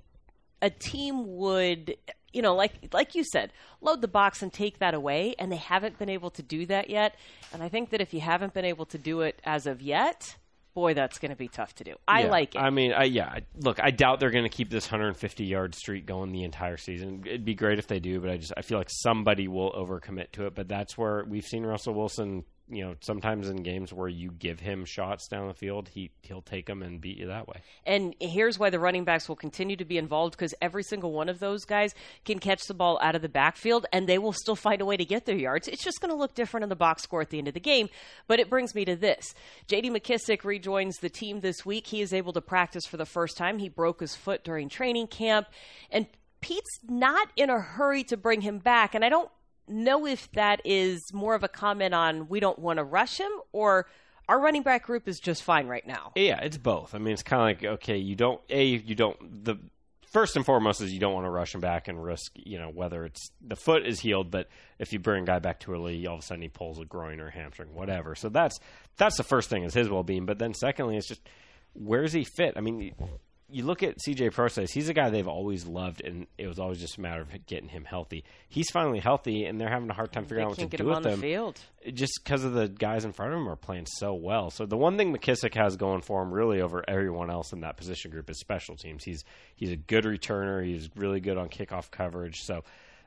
a 0.62 0.70
team 0.70 1.37
would 1.37 1.97
you 2.32 2.42
know 2.42 2.54
like 2.54 2.72
like 2.92 3.14
you 3.14 3.25
said 3.25 3.52
load 3.80 4.00
the 4.00 4.08
box 4.08 4.42
and 4.42 4.52
take 4.52 4.78
that 4.78 4.94
away 4.94 5.34
and 5.38 5.50
they 5.50 5.56
haven't 5.56 5.99
been 5.99 6.08
able 6.08 6.30
to 6.30 6.42
do 6.42 6.66
that 6.66 6.88
yet 6.90 7.14
and 7.52 7.62
i 7.62 7.68
think 7.68 7.90
that 7.90 8.00
if 8.00 8.14
you 8.14 8.20
haven't 8.20 8.52
been 8.54 8.64
able 8.64 8.87
to 8.87 8.99
do 8.99 9.20
it 9.22 9.40
as 9.44 9.66
of 9.66 9.82
yet 9.82 10.37
boy 10.72 10.94
that's 10.94 11.18
going 11.18 11.30
to 11.30 11.37
be 11.37 11.49
tough 11.49 11.75
to 11.75 11.82
do 11.82 11.94
i 12.06 12.22
Yeah. 12.22 12.30
like 12.30 12.54
it 12.54 12.58
I 12.60 12.70
mean, 12.70 12.92
I, 12.92 13.04
yeah. 13.04 13.40
Look, 13.56 13.80
I 13.82 13.90
doubt 13.90 14.20
they're 14.20 14.30
going 14.30 14.44
to 14.44 14.56
keep 14.56 14.70
this 14.70 14.87
150 14.87 15.44
yard 15.44 15.75
streak 15.75 16.06
going 16.06 16.30
the 16.30 16.44
entire 16.44 16.76
season. 16.76 17.25
It'd 17.26 17.44
be 17.44 17.54
great 17.54 17.80
if 17.80 17.88
they 17.88 17.99
do, 17.99 18.20
but 18.20 18.30
I 18.30 18.37
just 18.37 18.52
I 18.56 18.62
feel 18.62 18.78
like 18.78 18.88
somebody 18.90 19.49
will 19.49 19.72
overcommit 19.72 20.30
to 20.32 20.46
it. 20.46 20.54
But 20.54 20.68
that's 20.68 20.96
where 20.96 21.25
we've 21.28 21.44
seen 21.44 21.64
Russell 21.66 21.94
Wilson. 21.94 22.44
You 22.70 22.84
know, 22.84 22.94
sometimes 23.00 23.48
in 23.48 23.62
games 23.62 23.92
where 23.92 24.08
you 24.08 24.30
give 24.30 24.60
him 24.60 24.84
shots 24.84 25.28
down 25.28 25.48
the 25.48 25.54
field, 25.54 25.88
he 25.88 26.10
he'll 26.22 26.42
take 26.42 26.66
them 26.66 26.82
and 26.82 27.00
beat 27.00 27.18
you 27.18 27.26
that 27.26 27.48
way. 27.48 27.56
And 27.84 28.14
here's 28.20 28.58
why 28.58 28.70
the 28.70 28.78
running 28.78 29.04
backs 29.04 29.28
will 29.28 29.36
continue 29.36 29.76
to 29.76 29.84
be 29.84 29.98
involved 29.98 30.36
because 30.36 30.54
every 30.62 30.82
single 30.82 31.12
one 31.12 31.28
of 31.28 31.38
those 31.38 31.64
guys 31.64 31.94
can 32.24 32.38
catch 32.38 32.62
the 32.66 32.74
ball 32.74 32.98
out 33.02 33.14
of 33.14 33.22
the 33.22 33.28
backfield 33.28 33.86
and 33.92 34.06
they 34.06 34.18
will 34.18 34.32
still 34.32 34.56
find 34.56 34.80
a 34.80 34.84
way 34.84 34.96
to 34.96 35.04
get 35.04 35.26
their 35.26 35.36
yards. 35.36 35.68
It's 35.68 35.84
just 35.84 36.00
going 36.00 36.12
to 36.12 36.18
look 36.18 36.34
different 36.34 36.62
in 36.62 36.68
the 36.68 36.76
box 36.76 37.02
score 37.02 37.20
at 37.20 37.30
the 37.30 37.38
end 37.38 37.48
of 37.48 37.54
the 37.54 37.60
game. 37.60 37.88
But 38.26 38.40
it 38.40 38.48
brings 38.48 38.74
me 38.74 38.84
to 38.84 38.96
this 38.96 39.34
JD 39.68 39.90
McKissic 39.90 40.44
rejoins 40.44 40.96
the 40.98 41.10
team 41.10 41.40
this 41.40 41.66
week. 41.66 41.88
He 41.88 42.00
is 42.00 42.12
able 42.12 42.32
to 42.34 42.40
practice 42.40 42.86
for 42.86 42.96
the 42.96 43.06
first 43.06 43.36
time. 43.36 43.58
He 43.58 43.68
broke 43.68 44.00
his 44.00 44.14
foot 44.14 44.44
during 44.44 44.68
training 44.68 45.08
camp. 45.08 45.48
And 45.90 46.06
Pete's 46.40 46.80
not 46.88 47.28
in 47.36 47.50
a 47.50 47.60
hurry 47.60 48.04
to 48.04 48.16
bring 48.16 48.40
him 48.40 48.58
back. 48.58 48.94
And 48.94 49.04
I 49.04 49.08
don't 49.08 49.30
know 49.70 50.06
if 50.06 50.30
that 50.32 50.60
is 50.64 51.12
more 51.12 51.34
of 51.34 51.44
a 51.44 51.48
comment 51.48 51.94
on 51.94 52.28
we 52.28 52.40
don't 52.40 52.58
want 52.58 52.78
to 52.78 52.84
rush 52.84 53.18
him 53.18 53.30
or 53.52 53.86
our 54.28 54.40
running 54.40 54.62
back 54.62 54.84
group 54.84 55.08
is 55.08 55.18
just 55.18 55.42
fine 55.42 55.66
right 55.66 55.86
now. 55.86 56.12
Yeah, 56.14 56.40
it's 56.40 56.56
both. 56.56 56.94
I 56.94 56.98
mean, 56.98 57.12
it's 57.14 57.22
kind 57.22 57.40
of 57.42 57.62
like 57.62 57.72
okay, 57.74 57.96
you 57.96 58.14
don't 58.14 58.40
a 58.48 58.64
you 58.64 58.94
don't 58.94 59.44
the 59.44 59.56
first 60.12 60.36
and 60.36 60.44
foremost 60.44 60.80
is 60.80 60.92
you 60.92 61.00
don't 61.00 61.14
want 61.14 61.26
to 61.26 61.30
rush 61.30 61.54
him 61.54 61.60
back 61.60 61.88
and 61.88 62.02
risk 62.02 62.32
you 62.34 62.58
know 62.58 62.68
whether 62.68 63.04
it's 63.04 63.30
the 63.40 63.56
foot 63.56 63.86
is 63.86 63.98
healed, 63.98 64.30
but 64.30 64.48
if 64.78 64.92
you 64.92 64.98
bring 64.98 65.24
a 65.24 65.26
guy 65.26 65.38
back 65.40 65.60
too 65.60 65.72
early, 65.72 66.06
all 66.06 66.14
of 66.14 66.20
a 66.20 66.22
sudden 66.22 66.42
he 66.42 66.48
pulls 66.48 66.78
a 66.78 66.84
groin 66.84 67.20
or 67.20 67.30
hamstring, 67.30 67.74
whatever. 67.74 68.14
So 68.14 68.28
that's 68.28 68.60
that's 68.96 69.16
the 69.16 69.24
first 69.24 69.50
thing 69.50 69.64
is 69.64 69.74
his 69.74 69.88
well 69.88 70.04
being. 70.04 70.26
But 70.26 70.38
then 70.38 70.54
secondly, 70.54 70.96
it's 70.96 71.08
just 71.08 71.22
where's 71.74 72.12
he 72.12 72.24
fit? 72.24 72.54
I 72.56 72.60
mean. 72.60 72.94
You 73.52 73.64
look 73.64 73.83
at 73.83 73.97
CJ 73.99 74.33
Prosise, 74.33 74.71
he's 74.71 74.88
a 74.88 74.95
guy 74.95 75.11
they've 75.11 75.26
always 75.26 75.66
loved, 75.66 76.02
and 76.04 76.26
it 76.38 76.47
was 76.47 76.59
always 76.59 76.80
just 76.80 76.99
a 76.99 77.00
matter 77.00 77.21
of 77.21 77.47
getting 77.47 77.69
him 77.69 77.85
healthy. 77.85 78.25
He's 78.49 78.71
finally 78.71 79.00
healthy, 79.00 79.45
and 79.45 79.61
they're 79.61 79.71
having 79.71 79.90
a 79.90 79.95
hard 79.95 80.12
time 80.12 80.25
figuring 80.25 80.45
out 80.45 80.50
what 80.50 80.59
to 80.59 80.76
do 80.76 80.83
him 80.83 80.88
with 80.88 80.97
on 80.97 81.07
him 81.07 81.21
the 81.21 81.26
field. 81.26 81.61
just 81.92 82.21
because 82.23 82.45
of 82.45 82.52
the 82.52 82.69
guys 82.69 83.04
in 83.04 83.12
front 83.12 83.33
of 83.33 83.38
him 83.38 83.49
are 83.49 83.57
playing 83.57 83.87
so 83.87 84.14
well. 84.14 84.50
So 84.50 84.66
the 84.66 84.76
one 84.76 84.97
thing 84.97 85.14
McKissic 85.14 85.54
has 85.54 85.76
going 85.76 86.02
for 86.02 86.23
him, 86.23 86.33
really 86.33 86.61
over 86.61 86.85
everyone 86.88 87.30
else 87.30 87.52
in 87.52 87.61
that 87.61 87.76
position 87.76 88.11
group, 88.11 88.30
is 88.30 88.38
special 88.38 88.76
teams. 88.76 89.04
He's 89.04 89.25
he's 89.57 89.73
a 89.73 89.76
good 89.76 90.04
returner. 90.04 90.64
He's 90.64 90.88
really 90.97 91.21
good 91.21 91.37
on 91.37 91.49
kickoff 91.49 91.90
coverage. 91.90 92.38
So 92.42 92.64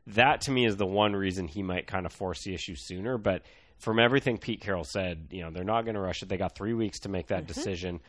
that 0.07 0.41
to 0.41 0.51
me 0.51 0.65
is 0.65 0.75
the 0.75 0.85
one 0.85 1.13
reason 1.13 1.47
he 1.47 1.63
might 1.63 1.87
kind 1.87 2.05
of 2.05 2.11
force 2.11 2.43
the 2.43 2.53
issue 2.53 2.75
sooner. 2.75 3.17
But 3.17 3.43
from 3.77 3.99
everything 3.99 4.37
Pete 4.37 4.61
Carroll 4.61 4.83
said, 4.83 5.27
you 5.31 5.41
know 5.41 5.51
they're 5.51 5.63
not 5.63 5.83
going 5.83 5.95
to 5.95 6.01
rush 6.01 6.21
it. 6.21 6.29
They 6.29 6.37
got 6.37 6.55
three 6.55 6.73
weeks 6.73 6.99
to 7.01 7.09
make 7.09 7.27
that 7.27 7.43
mm-hmm. 7.43 7.53
decision. 7.53 7.99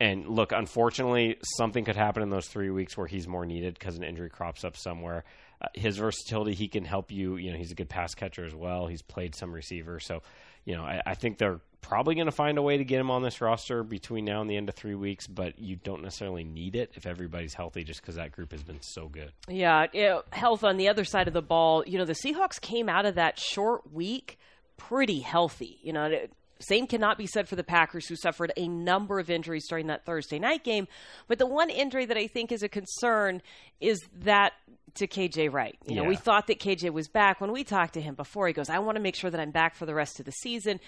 And 0.00 0.28
look, 0.28 0.52
unfortunately, 0.52 1.36
something 1.56 1.84
could 1.84 1.96
happen 1.96 2.22
in 2.22 2.30
those 2.30 2.48
three 2.48 2.70
weeks 2.70 2.96
where 2.96 3.06
he's 3.06 3.28
more 3.28 3.46
needed 3.46 3.74
because 3.78 3.96
an 3.96 4.02
injury 4.02 4.28
crops 4.28 4.64
up 4.64 4.76
somewhere. 4.76 5.24
Uh, 5.62 5.68
his 5.74 5.98
versatility, 5.98 6.54
he 6.54 6.66
can 6.68 6.84
help 6.84 7.12
you. 7.12 7.36
You 7.36 7.52
know, 7.52 7.56
he's 7.56 7.70
a 7.70 7.76
good 7.76 7.88
pass 7.88 8.14
catcher 8.14 8.44
as 8.44 8.54
well. 8.54 8.86
He's 8.88 9.02
played 9.02 9.34
some 9.36 9.52
receiver, 9.52 10.00
so 10.00 10.22
you 10.64 10.74
know, 10.74 10.82
I, 10.82 11.00
I 11.06 11.14
think 11.14 11.38
they're 11.38 11.60
probably 11.80 12.14
going 12.14 12.26
to 12.26 12.32
find 12.32 12.56
a 12.56 12.62
way 12.62 12.78
to 12.78 12.84
get 12.84 12.98
him 12.98 13.10
on 13.10 13.22
this 13.22 13.40
roster 13.40 13.82
between 13.82 14.24
now 14.24 14.40
and 14.40 14.48
the 14.48 14.56
end 14.56 14.68
of 14.68 14.74
three 14.74 14.94
weeks. 14.94 15.26
But 15.26 15.58
you 15.58 15.76
don't 15.76 16.02
necessarily 16.02 16.42
need 16.42 16.74
it 16.74 16.92
if 16.94 17.06
everybody's 17.06 17.54
healthy, 17.54 17.84
just 17.84 18.00
because 18.00 18.16
that 18.16 18.32
group 18.32 18.52
has 18.52 18.62
been 18.62 18.80
so 18.80 19.08
good. 19.08 19.32
Yeah, 19.48 19.86
health 20.32 20.64
on 20.64 20.76
the 20.76 20.88
other 20.88 21.04
side 21.04 21.28
of 21.28 21.34
the 21.34 21.42
ball. 21.42 21.84
You 21.86 21.98
know, 21.98 22.04
the 22.04 22.14
Seahawks 22.14 22.60
came 22.60 22.88
out 22.88 23.06
of 23.06 23.14
that 23.14 23.38
short 23.38 23.92
week 23.92 24.38
pretty 24.76 25.20
healthy. 25.20 25.78
You 25.82 25.92
know, 25.92 26.26
same 26.64 26.86
cannot 26.86 27.16
be 27.18 27.26
said 27.26 27.48
for 27.48 27.56
the 27.56 27.64
Packers, 27.64 28.06
who 28.08 28.16
suffered 28.16 28.52
a 28.56 28.66
number 28.68 29.18
of 29.18 29.30
injuries 29.30 29.66
during 29.68 29.86
that 29.86 30.04
Thursday 30.04 30.38
night 30.38 30.64
game. 30.64 30.88
But 31.28 31.38
the 31.38 31.46
one 31.46 31.70
injury 31.70 32.04
that 32.06 32.16
I 32.16 32.26
think 32.26 32.50
is 32.52 32.62
a 32.62 32.68
concern 32.68 33.42
is 33.80 34.00
that 34.22 34.52
to 34.94 35.06
KJ 35.06 35.52
Wright. 35.52 35.76
You 35.86 35.96
know, 35.96 36.02
Yeah. 36.02 36.08
we 36.08 36.16
thought 36.16 36.46
that 36.48 36.58
KJ 36.60 36.90
was 36.92 37.08
back 37.08 37.40
when 37.40 37.50
we 37.52 37.64
talked 37.64 37.94
to 37.94 38.00
him 38.00 38.14
before. 38.14 38.46
He 38.46 38.52
goes, 38.52 38.68
"I 38.68 38.78
want 38.78 38.96
to 38.96 39.02
make 39.02 39.16
sure 39.16 39.30
that 39.30 39.40
I'm 39.40 39.50
back 39.50 39.74
for 39.74 39.86
the 39.86 39.94
rest 39.94 40.20
of 40.20 40.26
the 40.26 40.32
season," 40.32 40.78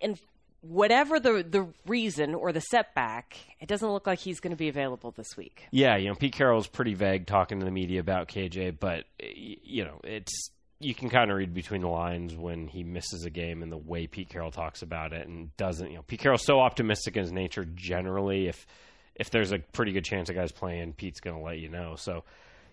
and 0.00 0.18
whatever 0.62 1.20
the 1.20 1.44
the 1.48 1.68
reason 1.86 2.34
or 2.34 2.50
the 2.52 2.60
setback, 2.62 3.36
it 3.60 3.68
doesn't 3.68 3.88
look 3.90 4.06
like 4.06 4.18
he's 4.20 4.40
going 4.40 4.50
to 4.52 4.56
be 4.56 4.68
available 4.68 5.10
this 5.12 5.36
week. 5.36 5.66
Yeah, 5.70 5.96
you 5.96 6.08
know, 6.08 6.14
Pete 6.14 6.32
Carroll's 6.32 6.66
pretty 6.66 6.94
vague 6.94 7.26
talking 7.26 7.58
to 7.60 7.64
the 7.64 7.70
media 7.70 8.00
about 8.00 8.28
KJ, 8.28 8.70
but 8.80 9.04
you 9.20 9.84
know, 9.84 10.00
it's 10.02 10.50
you 10.78 10.94
can 10.94 11.08
kind 11.08 11.30
of 11.30 11.36
read 11.36 11.54
between 11.54 11.80
the 11.80 11.88
lines 11.88 12.34
when 12.34 12.68
he 12.68 12.84
misses 12.84 13.24
a 13.24 13.30
game 13.30 13.62
and 13.62 13.72
the 13.72 13.78
way 13.78 14.06
Pete 14.06 14.28
Carroll 14.28 14.50
talks 14.50 14.82
about 14.82 15.12
it 15.12 15.26
and 15.26 15.56
doesn't. 15.56 15.90
You 15.90 15.96
know, 15.96 16.02
Pete 16.02 16.20
Carroll's 16.20 16.44
so 16.44 16.60
optimistic 16.60 17.16
in 17.16 17.22
his 17.22 17.32
nature. 17.32 17.64
Generally, 17.64 18.48
if 18.48 18.66
if 19.14 19.30
there's 19.30 19.52
a 19.52 19.58
pretty 19.58 19.92
good 19.92 20.04
chance 20.04 20.28
a 20.28 20.34
guy's 20.34 20.52
playing, 20.52 20.92
Pete's 20.92 21.20
going 21.20 21.36
to 21.36 21.42
let 21.42 21.58
you 21.58 21.68
know. 21.68 21.96
So. 21.96 22.24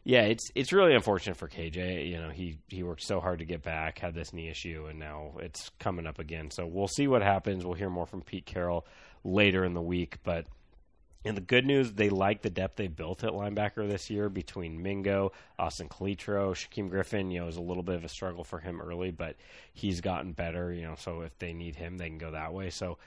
Yeah, 0.05 0.23
it's 0.23 0.51
it's 0.53 0.73
really 0.73 0.93
unfortunate 0.95 1.37
for 1.37 1.47
KJ. 1.47 2.09
You 2.09 2.17
know, 2.17 2.27
he 2.27 2.57
he 2.67 2.83
worked 2.83 3.03
so 3.03 3.21
hard 3.21 3.39
to 3.39 3.45
get 3.45 3.63
back, 3.63 3.99
had 3.99 4.13
this 4.13 4.33
knee 4.33 4.49
issue, 4.49 4.87
and 4.89 4.99
now 4.99 5.31
it's 5.39 5.71
coming 5.79 6.05
up 6.05 6.19
again. 6.19 6.51
So 6.51 6.65
we'll 6.65 6.89
see 6.89 7.07
what 7.07 7.21
happens. 7.21 7.63
We'll 7.63 7.75
hear 7.75 7.89
more 7.89 8.05
from 8.05 8.21
Pete 8.21 8.45
Carroll 8.45 8.85
later 9.23 9.63
in 9.63 9.73
the 9.73 9.81
week, 9.81 10.17
but 10.25 10.45
and 11.25 11.37
the 11.37 11.41
good 11.41 11.65
news, 11.65 11.93
they 11.93 12.09
like 12.09 12.41
the 12.41 12.49
depth 12.49 12.75
they 12.75 12.87
built 12.87 13.23
at 13.23 13.31
linebacker 13.31 13.87
this 13.87 14.09
year 14.09 14.29
between 14.29 14.81
Mingo, 14.81 15.31
Austin 15.57 15.87
Calitro, 15.87 16.53
Shaquem 16.53 16.89
Griffin. 16.89 17.31
You 17.31 17.39
know, 17.39 17.43
it 17.45 17.47
was 17.47 17.57
a 17.57 17.61
little 17.61 17.83
bit 17.83 17.95
of 17.95 18.03
a 18.03 18.09
struggle 18.09 18.43
for 18.43 18.59
him 18.59 18.81
early, 18.81 19.11
but 19.11 19.35
he's 19.73 20.01
gotten 20.01 20.33
better. 20.33 20.73
You 20.73 20.83
know, 20.83 20.95
so 20.97 21.21
if 21.21 21.37
they 21.39 21.53
need 21.53 21.75
him, 21.75 21.97
they 21.97 22.09
can 22.09 22.17
go 22.17 22.31
that 22.31 22.53
way. 22.53 22.69
So, 22.69 22.97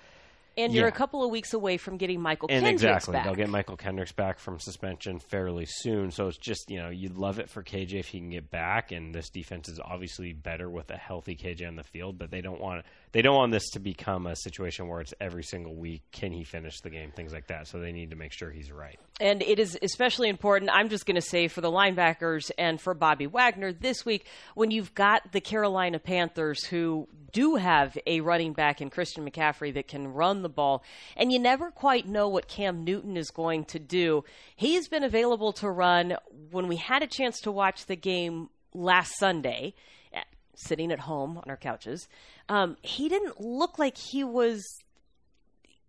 And 0.56 0.72
you're 0.72 0.84
Yeah. 0.84 0.88
a 0.88 0.92
couple 0.92 1.22
of 1.24 1.30
weeks 1.30 1.52
away 1.52 1.76
from 1.76 1.96
getting 1.98 2.20
Mychal 2.20 2.46
and 2.48 2.64
Kendricks 2.64 2.72
exactly, 2.82 3.12
back. 3.12 3.24
they'll 3.24 3.34
get 3.34 3.48
Mychal 3.48 3.78
Kendricks 3.78 4.12
back 4.12 4.38
from 4.38 4.58
suspension 4.58 5.18
fairly 5.18 5.66
soon. 5.66 6.10
So 6.10 6.28
it's 6.28 6.38
just 6.38 6.70
you 6.70 6.78
know 6.78 6.88
you'd 6.88 7.16
love 7.18 7.38
it 7.38 7.50
for 7.50 7.62
KJ 7.62 7.94
if 8.00 8.08
he 8.08 8.18
can 8.18 8.30
get 8.30 8.50
back, 8.50 8.92
and 8.92 9.14
this 9.14 9.28
defense 9.30 9.68
is 9.68 9.78
obviously 9.78 10.32
better 10.32 10.70
with 10.70 10.90
a 10.90 10.96
healthy 10.96 11.36
KJ 11.36 11.66
on 11.68 11.76
the 11.76 11.84
field. 11.84 12.18
But 12.18 12.30
they 12.30 12.40
don't 12.40 12.60
want 12.60 12.84
they 13.12 13.22
don't 13.22 13.36
want 13.36 13.52
this 13.52 13.68
to 13.70 13.78
become 13.80 14.26
a 14.26 14.36
situation 14.36 14.88
where 14.88 15.00
it's 15.00 15.14
every 15.20 15.42
single 15.42 15.74
week 15.74 16.02
can 16.12 16.32
he 16.32 16.44
finish 16.44 16.80
the 16.80 16.90
game, 16.90 17.12
things 17.12 17.32
like 17.32 17.46
that. 17.48 17.66
So 17.66 17.78
they 17.78 17.92
need 17.92 18.10
to 18.10 18.16
make 18.16 18.32
sure 18.32 18.50
he's 18.50 18.70
right. 18.72 18.98
And 19.20 19.42
it 19.42 19.58
is 19.58 19.78
especially 19.82 20.28
important, 20.28 20.70
I'm 20.72 20.90
just 20.90 21.06
going 21.06 21.14
to 21.14 21.22
say, 21.22 21.48
for 21.48 21.62
the 21.62 21.70
linebackers 21.70 22.50
and 22.58 22.78
for 22.78 22.92
Bobby 22.92 23.26
Wagner 23.26 23.72
this 23.72 24.04
week 24.04 24.26
when 24.54 24.70
you've 24.70 24.94
got 24.94 25.32
the 25.32 25.40
Carolina 25.40 25.98
Panthers 25.98 26.64
who 26.66 27.08
do 27.32 27.56
have 27.56 27.96
a 28.06 28.20
running 28.20 28.52
back 28.52 28.80
in 28.82 28.90
Christian 28.90 29.28
McCaffrey 29.28 29.72
that 29.74 29.88
can 29.88 30.08
run 30.12 30.42
the 30.46 30.54
ball, 30.54 30.84
and 31.16 31.32
you 31.32 31.38
never 31.38 31.70
quite 31.70 32.06
know 32.06 32.28
what 32.28 32.46
Cam 32.46 32.84
Newton 32.84 33.16
is 33.16 33.30
going 33.30 33.64
to 33.66 33.78
do. 33.78 34.24
He's 34.54 34.88
been 34.88 35.02
available 35.02 35.52
to 35.54 35.68
run 35.68 36.16
when 36.50 36.68
we 36.68 36.76
had 36.76 37.02
a 37.02 37.08
chance 37.08 37.40
to 37.40 37.50
watch 37.50 37.86
the 37.86 37.96
game 37.96 38.48
last 38.72 39.18
Sunday, 39.18 39.74
eh, 40.12 40.22
sitting 40.54 40.92
at 40.92 41.00
home 41.00 41.38
on 41.38 41.44
our 41.48 41.56
couches. 41.56 42.06
Um, 42.48 42.76
he 42.82 43.08
didn't 43.08 43.40
look 43.40 43.78
like 43.78 43.98
he 43.98 44.22
was 44.22 44.64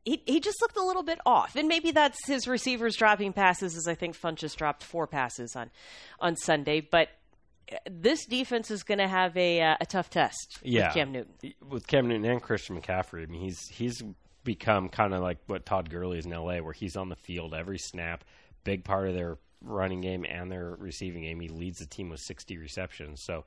he, 0.07 0.23
he 0.25 0.39
just 0.39 0.61
looked 0.61 0.77
a 0.77 0.83
little 0.83 1.03
bit 1.03 1.19
off. 1.25 1.57
And 1.57 1.67
maybe 1.67 1.91
that's 1.91 2.25
his 2.25 2.47
receivers 2.47 2.95
dropping 2.95 3.33
passes, 3.33 3.75
as 3.75 3.89
I 3.89 3.93
think 3.93 4.17
Funchess 4.17 4.55
dropped 4.55 4.83
four 4.83 5.05
passes 5.05 5.53
on, 5.55 5.69
on 6.21 6.37
Sunday. 6.37 6.79
But 6.79 7.09
uh, 7.69 7.75
this 7.91 8.25
defense 8.25 8.71
is 8.71 8.83
going 8.83 8.99
to 8.99 9.07
have 9.07 9.35
a, 9.35 9.61
uh, 9.61 9.75
a 9.81 9.85
tough 9.85 10.09
test 10.09 10.59
yeah. 10.63 10.87
with 10.87 10.93
Cam 10.93 11.11
Newton. 11.11 11.53
With 11.67 11.87
Cam 11.87 12.07
Newton 12.07 12.23
and 12.23 12.41
Christian 12.41 12.79
McCaffrey, 12.79 13.23
I 13.23 13.25
mean, 13.25 13.41
he's 13.41 13.59
he's 13.67 14.01
become 14.47 14.87
kind 14.87 15.13
of 15.13 15.21
like 15.21 15.37
what 15.47 15.65
Todd 15.65 15.89
Gurley 15.89 16.17
is 16.17 16.25
in 16.25 16.31
LA, 16.31 16.59
where 16.59 16.73
he's 16.73 16.95
on 16.95 17.09
the 17.09 17.17
field 17.17 17.53
every 17.53 17.77
snap, 17.77 18.23
big 18.63 18.85
part 18.85 19.09
of 19.09 19.13
their 19.13 19.37
running 19.61 19.99
game 19.99 20.25
and 20.27 20.49
their 20.49 20.75
receiving 20.79 21.23
game. 21.23 21.39
He 21.41 21.49
leads 21.49 21.79
the 21.79 21.85
team 21.85 22.09
with 22.09 22.21
60 22.21 22.57
receptions. 22.57 23.21
So 23.21 23.43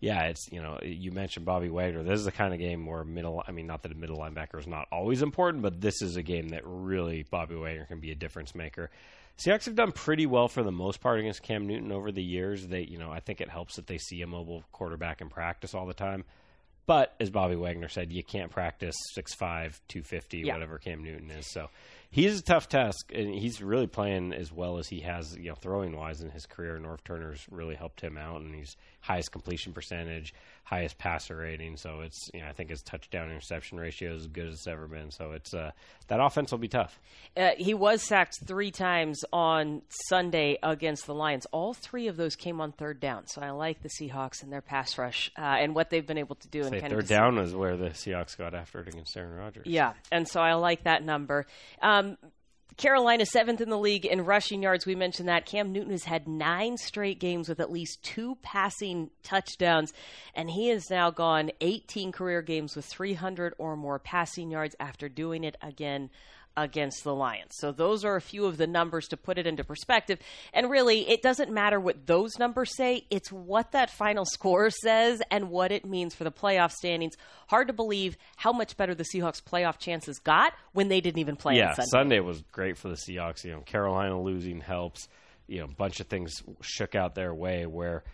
yeah, 0.00 0.24
it's 0.24 0.50
you 0.50 0.62
know 0.62 0.78
you 0.82 1.12
mentioned 1.12 1.44
Bobby 1.44 1.68
Wagner. 1.68 2.02
This 2.02 2.18
is 2.18 2.24
the 2.24 2.32
kind 2.32 2.54
of 2.54 2.60
game 2.60 2.86
where 2.86 3.04
middle. 3.04 3.44
I 3.46 3.52
mean, 3.52 3.66
not 3.66 3.82
that 3.82 3.92
a 3.92 3.94
middle 3.94 4.16
linebacker 4.16 4.58
is 4.58 4.66
not 4.66 4.88
always 4.90 5.20
important, 5.20 5.62
but 5.62 5.80
this 5.80 6.00
is 6.00 6.16
a 6.16 6.22
game 6.22 6.48
that 6.48 6.62
really 6.64 7.24
Bobby 7.30 7.54
Wagner 7.54 7.84
can 7.84 8.00
be 8.00 8.10
a 8.10 8.16
difference 8.16 8.54
maker. 8.54 8.90
Seahawks 9.38 9.66
have 9.66 9.76
done 9.76 9.92
pretty 9.92 10.26
well 10.26 10.48
for 10.48 10.62
the 10.64 10.72
most 10.72 11.00
part 11.00 11.20
against 11.20 11.42
Cam 11.42 11.66
Newton 11.66 11.92
over 11.92 12.10
the 12.10 12.22
years. 12.22 12.66
They, 12.66 12.82
you 12.82 12.98
know, 12.98 13.12
I 13.12 13.20
think 13.20 13.40
it 13.40 13.48
helps 13.48 13.76
that 13.76 13.86
they 13.86 13.98
see 13.98 14.22
a 14.22 14.26
mobile 14.26 14.64
quarterback 14.72 15.20
in 15.20 15.28
practice 15.28 15.74
all 15.74 15.86
the 15.86 15.94
time. 15.94 16.24
But 16.88 17.14
as 17.20 17.28
Bobby 17.28 17.54
Wagner 17.54 17.88
said, 17.88 18.10
you 18.10 18.24
can't 18.24 18.50
practice 18.50 18.96
6'5", 19.14 19.78
250, 19.88 20.38
Yeah. 20.38 20.54
whatever 20.54 20.78
Cam 20.78 21.04
Newton 21.04 21.30
is. 21.30 21.46
So 21.52 21.68
he's 22.10 22.38
a 22.38 22.42
tough 22.42 22.68
task, 22.68 23.12
and 23.14 23.34
he's 23.34 23.62
really 23.62 23.86
playing 23.86 24.32
as 24.32 24.52
well 24.52 24.78
as 24.78 24.88
he 24.88 25.00
has, 25.00 25.36
you 25.36 25.50
know, 25.50 25.54
throwing 25.54 25.96
wise 25.96 26.20
in 26.20 26.30
his 26.30 26.46
career. 26.46 26.78
Norv 26.78 27.04
Turner's 27.04 27.44
really 27.50 27.74
helped 27.74 28.00
him 28.00 28.16
out, 28.16 28.40
and 28.40 28.54
he's 28.54 28.76
highest 29.00 29.32
completion 29.32 29.72
percentage, 29.72 30.34
highest 30.64 30.98
passer 30.98 31.36
rating. 31.36 31.76
So 31.76 32.00
it's, 32.00 32.30
you 32.34 32.40
know, 32.40 32.48
I 32.48 32.52
think 32.52 32.70
his 32.70 32.82
touchdown 32.82 33.30
interception 33.30 33.78
ratio 33.78 34.14
is 34.14 34.22
as 34.22 34.28
good 34.28 34.46
as 34.48 34.54
it's 34.54 34.66
ever 34.66 34.86
been. 34.86 35.10
So 35.10 35.32
it's 35.32 35.54
uh, 35.54 35.70
that 36.08 36.20
offense 36.20 36.50
will 36.50 36.58
be 36.58 36.68
tough. 36.68 36.98
Uh, 37.36 37.50
he 37.56 37.72
was 37.74 38.02
sacked 38.02 38.34
three 38.46 38.70
times 38.70 39.20
on 39.32 39.82
Sunday 40.08 40.58
against 40.62 41.06
the 41.06 41.14
Lions. 41.14 41.46
All 41.52 41.72
three 41.72 42.08
of 42.08 42.16
those 42.16 42.36
came 42.36 42.60
on 42.60 42.72
third 42.72 43.00
down. 43.00 43.26
So 43.28 43.40
I 43.40 43.50
like 43.50 43.82
the 43.82 43.88
Seahawks 43.88 44.42
and 44.42 44.52
their 44.52 44.60
pass 44.60 44.98
rush 44.98 45.30
uh, 45.38 45.42
and 45.42 45.74
what 45.74 45.90
they've 45.90 46.06
been 46.06 46.18
able 46.18 46.36
to 46.36 46.48
do. 46.48 46.60
in 46.60 46.70
Say 46.70 46.80
kind 46.80 46.92
third 46.92 47.04
of 47.04 47.08
down 47.08 47.38
is 47.38 47.54
where 47.54 47.76
the 47.76 47.90
Seahawks 47.90 48.36
got 48.36 48.54
after 48.54 48.80
it 48.80 48.88
against 48.88 49.16
Aaron 49.16 49.34
Rodgers. 49.34 49.66
Yeah, 49.66 49.92
and 50.12 50.28
so 50.28 50.40
I 50.40 50.54
like 50.54 50.84
that 50.84 51.02
number. 51.02 51.46
Um, 51.80 51.97
Um, 51.98 52.16
Carolina 52.76 53.26
seventh 53.26 53.60
in 53.60 53.70
the 53.70 53.78
league 53.78 54.06
in 54.06 54.24
rushing 54.24 54.62
yards. 54.62 54.86
We 54.86 54.94
mentioned 54.94 55.28
that 55.28 55.46
Cam 55.46 55.72
Newton 55.72 55.90
has 55.90 56.04
had 56.04 56.28
nine 56.28 56.76
straight 56.76 57.18
games 57.18 57.48
with 57.48 57.58
at 57.58 57.72
least 57.72 58.04
two 58.04 58.36
passing 58.40 59.10
touchdowns, 59.24 59.92
and 60.32 60.48
he 60.48 60.68
has 60.68 60.88
now 60.88 61.10
gone 61.10 61.50
18 61.60 62.12
career 62.12 62.40
games 62.40 62.76
with 62.76 62.84
300 62.84 63.54
or 63.58 63.76
more 63.76 63.98
passing 63.98 64.52
yards 64.52 64.76
after 64.78 65.08
doing 65.08 65.42
it 65.42 65.56
again 65.60 66.08
against 66.62 67.04
the 67.04 67.14
Lions. 67.14 67.52
So 67.58 67.72
those 67.72 68.04
are 68.04 68.16
a 68.16 68.20
few 68.20 68.46
of 68.46 68.56
the 68.56 68.66
numbers 68.66 69.08
to 69.08 69.16
put 69.16 69.38
it 69.38 69.46
into 69.46 69.64
perspective. 69.64 70.18
And 70.52 70.70
really, 70.70 71.08
it 71.08 71.22
doesn't 71.22 71.50
matter 71.50 71.80
what 71.80 72.06
those 72.06 72.38
numbers 72.38 72.76
say, 72.76 73.06
it's 73.10 73.30
what 73.32 73.72
that 73.72 73.90
final 73.90 74.24
score 74.32 74.70
says 74.70 75.22
and 75.30 75.50
what 75.50 75.72
it 75.72 75.84
means 75.84 76.14
for 76.14 76.24
the 76.24 76.32
playoff 76.32 76.72
standings. 76.72 77.16
Hard 77.48 77.68
to 77.68 77.72
believe 77.72 78.16
how 78.36 78.52
much 78.52 78.76
better 78.76 78.94
the 78.94 79.04
Seahawks 79.04 79.42
playoff 79.42 79.78
chances 79.78 80.18
got 80.18 80.52
when 80.72 80.88
they 80.88 81.00
didn't 81.00 81.18
even 81.18 81.36
play 81.36 81.56
yeah, 81.56 81.74
on 81.78 81.86
Sunday. 81.86 82.20
was 82.20 82.42
great 82.52 82.76
for 82.76 82.88
the 82.88 82.96
Seahawks. 82.96 83.44
You 83.44 83.52
know, 83.52 83.60
Carolina 83.60 84.20
losing 84.20 84.60
helps. 84.60 85.08
You 85.46 85.60
know, 85.60 85.64
a 85.64 85.74
bunch 85.74 86.00
of 86.00 86.08
things 86.08 86.42
shook 86.60 86.94
out 86.94 87.14
their 87.14 87.34
way 87.34 87.64
where 87.64 88.04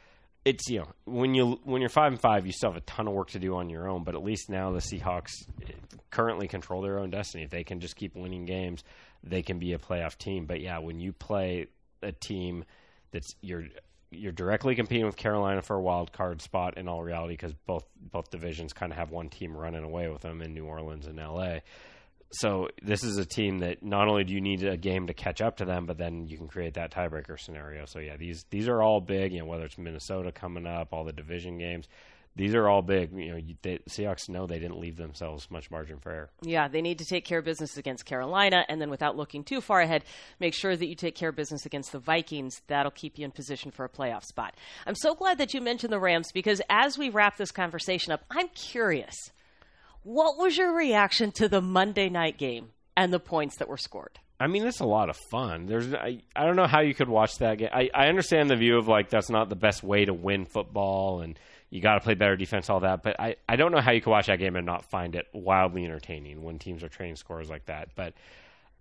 it's 0.44 0.68
you 0.68 0.80
know 0.80 0.88
when 1.04 1.34
you 1.34 1.58
when 1.64 1.80
you're 1.80 1.88
five 1.88 2.12
and 2.12 2.20
five, 2.20 2.46
you 2.46 2.52
still 2.52 2.70
have 2.70 2.76
a 2.76 2.84
ton 2.84 3.08
of 3.08 3.14
work 3.14 3.30
to 3.30 3.38
do 3.38 3.56
on 3.56 3.70
your 3.70 3.88
own. 3.88 4.04
But 4.04 4.14
at 4.14 4.22
least 4.22 4.50
now 4.50 4.72
the 4.72 4.80
Seahawks 4.80 5.30
eh, 5.62 5.72
currently 6.10 6.48
control 6.48 6.82
their 6.82 6.98
own 6.98 7.10
destiny. 7.10 7.44
If 7.44 7.50
they 7.50 7.64
can 7.64 7.80
just 7.80 7.96
keep 7.96 8.14
winning 8.14 8.44
games, 8.44 8.84
they 9.22 9.42
can 9.42 9.58
be 9.58 9.72
a 9.72 9.78
playoff 9.78 10.18
team. 10.18 10.46
But 10.46 10.60
yeah, 10.60 10.78
when 10.78 11.00
you 11.00 11.12
play 11.12 11.68
a 12.02 12.12
team 12.12 12.64
that's 13.10 13.34
you're 13.40 13.64
you're 14.10 14.32
directly 14.32 14.74
competing 14.74 15.06
with 15.06 15.16
Carolina 15.16 15.62
for 15.62 15.76
a 15.76 15.80
wild 15.80 16.12
card 16.12 16.40
spot 16.40 16.76
in 16.78 16.88
all 16.88 17.02
reality 17.02 17.34
because 17.34 17.54
both 17.66 17.84
both 18.12 18.30
divisions 18.30 18.72
kind 18.72 18.92
of 18.92 18.98
have 18.98 19.10
one 19.10 19.28
team 19.28 19.56
running 19.56 19.84
away 19.84 20.08
with 20.08 20.22
them 20.22 20.42
in 20.42 20.54
New 20.54 20.66
Orleans 20.66 21.06
and 21.06 21.18
LA. 21.18 21.58
So 22.30 22.68
this 22.82 23.04
is 23.04 23.16
a 23.16 23.24
team 23.24 23.58
that 23.58 23.82
not 23.82 24.08
only 24.08 24.24
do 24.24 24.34
you 24.34 24.40
need 24.40 24.64
a 24.64 24.76
game 24.76 25.06
to 25.06 25.14
catch 25.14 25.40
up 25.40 25.58
to 25.58 25.64
them, 25.64 25.86
but 25.86 25.98
then 25.98 26.26
you 26.26 26.36
can 26.36 26.48
create 26.48 26.74
that 26.74 26.92
tiebreaker 26.92 27.38
scenario. 27.38 27.84
So 27.86 28.00
yeah, 28.00 28.16
these 28.16 28.44
these 28.50 28.68
are 28.68 28.82
all 28.82 29.00
big. 29.00 29.32
You 29.32 29.40
know, 29.40 29.46
whether 29.46 29.64
it's 29.64 29.78
Minnesota 29.78 30.32
coming 30.32 30.66
up, 30.66 30.92
all 30.92 31.04
the 31.04 31.12
division 31.12 31.58
games, 31.58 31.88
these 32.36 32.54
are 32.54 32.68
all 32.68 32.82
big. 32.82 33.12
You 33.12 33.34
know, 33.34 33.76
Seahawks 33.88 34.28
know 34.28 34.46
they 34.46 34.58
didn't 34.58 34.80
leave 34.80 34.96
themselves 34.96 35.50
much 35.50 35.70
margin 35.70 35.98
for 35.98 36.10
error. 36.10 36.30
Yeah, 36.42 36.66
they 36.68 36.82
need 36.82 36.98
to 36.98 37.04
take 37.04 37.24
care 37.24 37.38
of 37.38 37.44
business 37.44 37.76
against 37.76 38.04
Carolina, 38.04 38.64
and 38.68 38.80
then 38.80 38.90
without 38.90 39.16
looking 39.16 39.44
too 39.44 39.60
far 39.60 39.80
ahead, 39.80 40.04
make 40.40 40.54
sure 40.54 40.74
that 40.74 40.86
you 40.86 40.96
take 40.96 41.14
care 41.14 41.28
of 41.28 41.36
business 41.36 41.64
against 41.64 41.92
the 41.92 42.00
Vikings. 42.00 42.62
That'll 42.66 42.90
keep 42.90 43.18
you 43.18 43.24
in 43.24 43.30
position 43.30 43.70
for 43.70 43.84
a 43.84 43.88
playoff 43.88 44.24
spot. 44.24 44.56
I'm 44.86 44.96
so 44.96 45.14
glad 45.14 45.38
that 45.38 45.54
you 45.54 45.60
mentioned 45.60 45.92
the 45.92 46.00
Rams 46.00 46.32
because 46.32 46.60
as 46.68 46.98
we 46.98 47.08
wrap 47.08 47.36
this 47.36 47.52
conversation 47.52 48.12
up, 48.12 48.24
I'm 48.30 48.48
curious. 48.48 49.30
What 50.04 50.36
was 50.36 50.56
your 50.56 50.72
reaction 50.74 51.32
to 51.32 51.48
the 51.48 51.62
Monday 51.62 52.10
night 52.10 52.36
game 52.36 52.68
and 52.94 53.12
the 53.12 53.18
points 53.18 53.56
that 53.56 53.68
were 53.68 53.78
scored? 53.78 54.18
I 54.38 54.48
mean, 54.48 54.66
it's 54.66 54.80
a 54.80 54.86
lot 54.86 55.08
of 55.08 55.16
fun. 55.30 55.64
There's, 55.66 55.94
I, 55.94 56.20
I 56.36 56.44
don't 56.44 56.56
know 56.56 56.66
how 56.66 56.80
you 56.80 56.94
could 56.94 57.08
watch 57.08 57.38
that 57.38 57.56
game. 57.56 57.70
I, 57.72 57.88
I 57.94 58.08
understand 58.08 58.50
the 58.50 58.56
view 58.56 58.76
of 58.76 58.86
like 58.86 59.08
that's 59.08 59.30
not 59.30 59.48
the 59.48 59.56
best 59.56 59.82
way 59.82 60.04
to 60.04 60.12
win 60.12 60.44
football, 60.44 61.22
and 61.22 61.38
you 61.70 61.80
got 61.80 61.94
to 61.94 62.00
play 62.00 62.14
better 62.14 62.36
defense, 62.36 62.68
all 62.68 62.80
that. 62.80 63.02
But 63.02 63.18
I, 63.18 63.36
I 63.48 63.56
don't 63.56 63.72
know 63.72 63.80
how 63.80 63.92
you 63.92 64.02
could 64.02 64.10
watch 64.10 64.26
that 64.26 64.38
game 64.38 64.56
and 64.56 64.66
not 64.66 64.90
find 64.90 65.14
it 65.14 65.26
wildly 65.32 65.84
entertaining 65.84 66.42
when 66.42 66.58
teams 66.58 66.84
are 66.84 66.88
trading 66.90 67.16
scores 67.16 67.48
like 67.48 67.64
that. 67.66 67.88
But 67.94 68.12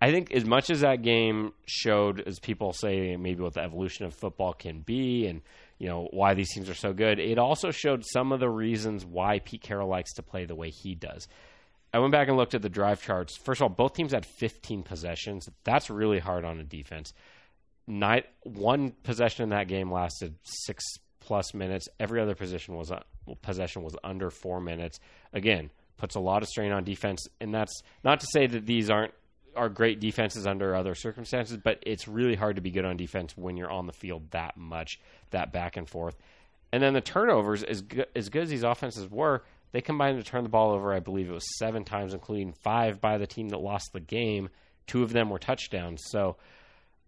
I 0.02 0.10
think 0.10 0.32
as 0.32 0.44
much 0.44 0.68
as 0.68 0.80
that 0.80 1.00
game 1.00 1.54
showed, 1.64 2.20
as 2.20 2.38
people 2.38 2.74
say, 2.74 3.16
maybe 3.16 3.42
what 3.42 3.54
the 3.54 3.62
evolution 3.62 4.04
of 4.04 4.14
football 4.14 4.52
can 4.52 4.80
be, 4.80 5.26
and 5.26 5.40
you 5.78 5.88
know 5.88 6.08
why 6.10 6.34
these 6.34 6.52
teams 6.52 6.68
are 6.68 6.74
so 6.74 6.92
good, 6.92 7.18
it 7.18 7.38
also 7.38 7.70
showed 7.70 8.04
some 8.04 8.32
of 8.32 8.40
the 8.40 8.48
reasons 8.48 9.04
why 9.04 9.40
Pete 9.40 9.62
Carroll 9.62 9.88
likes 9.88 10.14
to 10.14 10.22
play 10.22 10.44
the 10.44 10.54
way 10.54 10.70
he 10.70 10.94
does. 10.94 11.28
I 11.92 11.98
went 11.98 12.12
back 12.12 12.26
and 12.26 12.36
looked 12.36 12.54
at 12.54 12.62
the 12.62 12.68
drive 12.68 13.02
charts. 13.02 13.36
First 13.36 13.60
of 13.60 13.64
all, 13.64 13.68
both 13.68 13.94
teams 13.94 14.12
had 14.12 14.26
15 14.26 14.82
possessions. 14.82 15.48
That's 15.62 15.90
really 15.90 16.18
hard 16.18 16.44
on 16.44 16.58
a 16.58 16.64
defense. 16.64 17.12
Night, 17.86 18.26
one 18.42 18.92
possession 19.04 19.44
in 19.44 19.50
that 19.50 19.68
game 19.68 19.92
lasted 19.92 20.34
six 20.42 20.82
plus 21.20 21.54
minutes. 21.54 21.88
Every 22.00 22.20
other 22.20 22.34
position 22.34 22.74
was 22.74 22.90
uh, 22.90 23.02
possession 23.42 23.82
was 23.82 23.94
under 24.02 24.30
four 24.30 24.60
minutes. 24.60 24.98
Again, 25.32 25.70
puts 25.96 26.16
a 26.16 26.20
lot 26.20 26.42
of 26.42 26.48
strain 26.48 26.72
on 26.72 26.82
defense, 26.82 27.28
and 27.40 27.54
that's 27.54 27.82
not 28.02 28.20
to 28.20 28.26
say 28.32 28.46
that 28.46 28.66
these 28.66 28.90
aren't 28.90 29.14
are 29.56 29.68
great 29.68 30.00
defenses 30.00 30.46
under 30.46 30.74
other 30.74 30.94
circumstances, 30.94 31.56
but 31.56 31.78
it's 31.86 32.06
really 32.08 32.34
hard 32.34 32.56
to 32.56 32.62
be 32.62 32.70
good 32.70 32.84
on 32.84 32.96
defense 32.96 33.36
when 33.36 33.56
you're 33.56 33.70
on 33.70 33.86
the 33.86 33.92
field 33.92 34.30
that 34.30 34.56
much, 34.56 34.98
that 35.30 35.52
back 35.52 35.76
and 35.76 35.88
forth. 35.88 36.16
And 36.72 36.82
then 36.82 36.92
the 36.94 37.00
turnovers, 37.00 37.62
as 37.62 37.82
good, 37.82 38.06
as 38.16 38.28
good 38.28 38.42
as 38.44 38.50
these 38.50 38.64
offenses 38.64 39.08
were, 39.10 39.42
they 39.72 39.80
combined 39.80 40.18
to 40.22 40.28
turn 40.28 40.42
the 40.42 40.48
ball 40.48 40.72
over. 40.72 40.92
I 40.92 41.00
believe 41.00 41.28
it 41.28 41.32
was 41.32 41.58
seven 41.58 41.84
times, 41.84 42.14
including 42.14 42.52
five 42.52 43.00
by 43.00 43.18
the 43.18 43.26
team 43.26 43.48
that 43.50 43.58
lost 43.58 43.92
the 43.92 44.00
game. 44.00 44.48
Two 44.86 45.02
of 45.02 45.12
them 45.12 45.30
were 45.30 45.38
touchdowns. 45.38 46.02
So, 46.06 46.36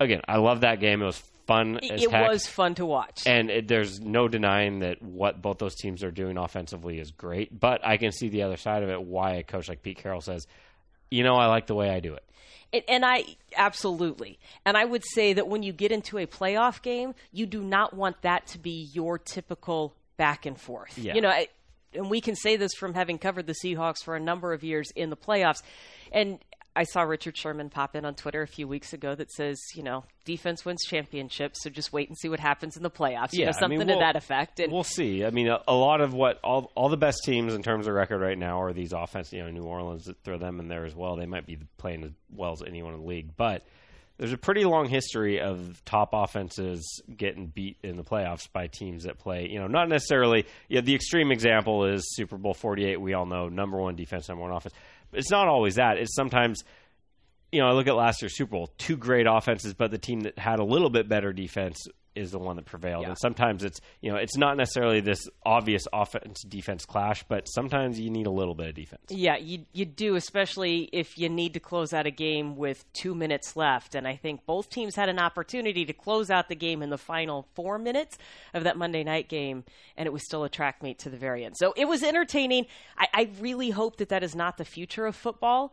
again, 0.00 0.20
I 0.28 0.38
love 0.38 0.60
that 0.62 0.80
game. 0.80 1.02
It 1.02 1.06
was 1.06 1.22
fun 1.46 1.78
as 1.82 2.02
It 2.02 2.10
heck. 2.10 2.28
was 2.28 2.46
fun 2.46 2.74
to 2.76 2.86
watch. 2.86 3.22
And 3.26 3.50
it, 3.50 3.68
there's 3.68 4.00
no 4.00 4.26
denying 4.28 4.80
that 4.80 5.00
what 5.02 5.40
both 5.42 5.58
those 5.58 5.74
teams 5.76 6.02
are 6.02 6.10
doing 6.10 6.36
offensively 6.38 6.98
is 6.98 7.10
great. 7.12 7.58
But 7.58 7.84
I 7.86 7.96
can 7.98 8.10
see 8.12 8.28
the 8.28 8.42
other 8.42 8.56
side 8.56 8.82
of 8.82 8.88
it. 8.88 9.00
Why 9.02 9.34
a 9.34 9.42
coach 9.42 9.68
like 9.68 9.82
Pete 9.82 9.98
Carroll 9.98 10.20
says, 10.20 10.46
"You 11.10 11.22
know, 11.22 11.36
I 11.36 11.46
like 11.46 11.66
the 11.66 11.74
way 11.74 11.90
I 11.90 12.00
do 12.00 12.14
it." 12.14 12.24
And, 12.72 12.82
and 12.88 13.04
I 13.04 13.24
absolutely. 13.56 14.38
And 14.64 14.76
I 14.76 14.84
would 14.84 15.04
say 15.04 15.32
that 15.32 15.48
when 15.48 15.62
you 15.62 15.72
get 15.72 15.92
into 15.92 16.18
a 16.18 16.26
playoff 16.26 16.82
game, 16.82 17.14
you 17.32 17.46
do 17.46 17.62
not 17.62 17.94
want 17.94 18.22
that 18.22 18.46
to 18.48 18.58
be 18.58 18.88
your 18.92 19.18
typical 19.18 19.94
back 20.16 20.46
and 20.46 20.60
forth. 20.60 20.98
Yeah. 20.98 21.14
You 21.14 21.20
know, 21.20 21.28
I, 21.28 21.48
and 21.94 22.10
we 22.10 22.20
can 22.20 22.36
say 22.36 22.56
this 22.56 22.74
from 22.74 22.94
having 22.94 23.18
covered 23.18 23.46
the 23.46 23.54
Seahawks 23.64 24.02
for 24.02 24.16
a 24.16 24.20
number 24.20 24.52
of 24.52 24.62
years 24.62 24.90
in 24.94 25.10
the 25.10 25.16
playoffs. 25.16 25.62
And 26.12 26.38
I 26.76 26.84
saw 26.84 27.02
Richard 27.02 27.36
Sherman 27.36 27.70
pop 27.70 27.96
in 27.96 28.04
on 28.04 28.14
Twitter 28.14 28.42
a 28.42 28.46
few 28.46 28.68
weeks 28.68 28.92
ago 28.92 29.14
that 29.14 29.32
says, 29.32 29.58
you 29.74 29.82
know, 29.82 30.04
defense 30.24 30.64
wins 30.64 30.84
championships, 30.86 31.62
so 31.62 31.70
just 31.70 31.92
wait 31.92 32.08
and 32.08 32.16
see 32.18 32.28
what 32.28 32.38
happens 32.38 32.76
in 32.76 32.82
the 32.82 32.90
playoffs. 32.90 33.32
you 33.32 33.44
know, 33.44 33.48
I 33.48 33.52
something 33.52 33.78
mean, 33.78 33.88
to 33.88 33.94
we'll- 33.94 34.00
that 34.00 34.14
effect. 34.16 34.60
And 34.60 34.72
we'll 34.72 34.84
see. 34.84 35.24
I 35.24 35.30
mean, 35.30 35.48
a, 35.48 35.60
a 35.66 35.74
lot 35.74 36.00
of 36.00 36.12
what 36.14 36.38
all 36.44 36.70
all 36.74 36.88
the 36.88 36.96
best 36.96 37.22
teams 37.24 37.54
in 37.54 37.62
terms 37.62 37.86
of 37.86 37.94
record 37.94 38.20
right 38.20 38.38
now 38.38 38.60
are 38.60 38.72
these 38.72 38.92
offense. 38.92 39.32
You 39.32 39.42
know, 39.42 39.50
New 39.50 39.62
Orleans 39.64 40.08
throw 40.22 40.38
them 40.38 40.60
in 40.60 40.68
there 40.68 40.84
as 40.84 40.94
well. 40.94 41.16
They 41.16 41.26
might 41.26 41.46
be 41.46 41.58
playing 41.78 42.04
as 42.04 42.10
well 42.34 42.52
as 42.52 42.62
anyone 42.62 42.94
in 42.94 43.00
the 43.00 43.06
league, 43.06 43.30
but 43.36 43.64
there's 44.18 44.32
a 44.32 44.38
pretty 44.38 44.64
long 44.64 44.88
history 44.88 45.40
of 45.40 45.82
top 45.84 46.10
offenses 46.14 47.02
getting 47.14 47.48
beat 47.48 47.76
in 47.82 47.96
the 47.98 48.02
playoffs 48.02 48.50
by 48.50 48.66
teams 48.66 49.04
that 49.04 49.18
play, 49.18 49.46
you 49.48 49.58
know, 49.58 49.66
not 49.66 49.88
necessarily. 49.90 50.46
Yeah, 50.68 50.80
the 50.80 50.94
extreme 50.94 51.30
example 51.30 51.84
is 51.84 52.02
Super 52.14 52.38
Bowl 52.38 52.54
48. 52.54 52.98
We 52.98 53.12
all 53.12 53.26
know 53.26 53.48
number 53.50 53.76
one 53.78 53.94
defense, 53.94 54.28
number 54.28 54.42
one 54.42 54.52
offense. 54.52 54.74
It's 55.12 55.30
not 55.30 55.48
always 55.48 55.76
that. 55.76 55.98
It's 55.98 56.14
sometimes, 56.14 56.64
you 57.52 57.60
know, 57.60 57.68
I 57.68 57.72
look 57.72 57.86
at 57.86 57.96
last 57.96 58.22
year's 58.22 58.36
Super 58.36 58.52
Bowl, 58.52 58.70
two 58.78 58.96
great 58.96 59.26
offenses, 59.26 59.74
but 59.74 59.90
the 59.90 59.98
team 59.98 60.20
that 60.20 60.38
had 60.38 60.58
a 60.58 60.64
little 60.64 60.90
bit 60.90 61.08
better 61.08 61.32
defense 61.32 61.86
is 62.16 62.30
the 62.30 62.38
one 62.38 62.56
that 62.56 62.64
prevailed. 62.64 63.02
Yeah. 63.02 63.10
And 63.10 63.18
sometimes 63.18 63.62
it's 63.62 63.80
you 64.00 64.10
know 64.10 64.16
it's 64.16 64.36
not 64.36 64.56
necessarily 64.56 65.00
this 65.00 65.28
obvious 65.44 65.86
offense 65.92 66.42
defense 66.42 66.84
clash, 66.84 67.24
but 67.28 67.46
sometimes 67.46 68.00
you 68.00 68.10
need 68.10 68.26
a 68.26 68.30
little 68.30 68.54
bit 68.54 68.68
of 68.68 68.74
defense. 68.74 69.02
Yeah, 69.10 69.36
you 69.36 69.66
you 69.72 69.84
do, 69.84 70.16
especially 70.16 70.88
if 70.92 71.18
you 71.18 71.28
need 71.28 71.54
to 71.54 71.60
close 71.60 71.92
out 71.92 72.06
a 72.06 72.10
game 72.10 72.56
with 72.56 72.84
two 72.92 73.14
minutes 73.14 73.56
left. 73.56 73.94
And 73.94 74.08
I 74.08 74.16
think 74.16 74.46
both 74.46 74.70
teams 74.70 74.96
had 74.96 75.08
an 75.08 75.18
opportunity 75.18 75.84
to 75.84 75.92
close 75.92 76.30
out 76.30 76.48
the 76.48 76.56
game 76.56 76.82
in 76.82 76.90
the 76.90 76.98
final 76.98 77.46
four 77.54 77.78
minutes 77.78 78.18
of 78.54 78.64
that 78.64 78.76
Monday 78.76 79.04
night 79.04 79.28
game, 79.28 79.64
and 79.96 80.06
it 80.06 80.12
was 80.12 80.24
still 80.24 80.44
a 80.44 80.48
track 80.48 80.82
meet 80.82 80.98
to 81.00 81.10
the 81.10 81.16
very 81.16 81.44
end. 81.44 81.56
So 81.56 81.74
it 81.76 81.86
was 81.86 82.02
entertaining. 82.02 82.66
I, 82.98 83.06
I 83.12 83.30
really 83.40 83.70
hope 83.70 83.98
that 83.98 84.08
that 84.08 84.22
is 84.22 84.34
not 84.34 84.56
the 84.56 84.64
future 84.64 85.06
of 85.06 85.14
football. 85.14 85.72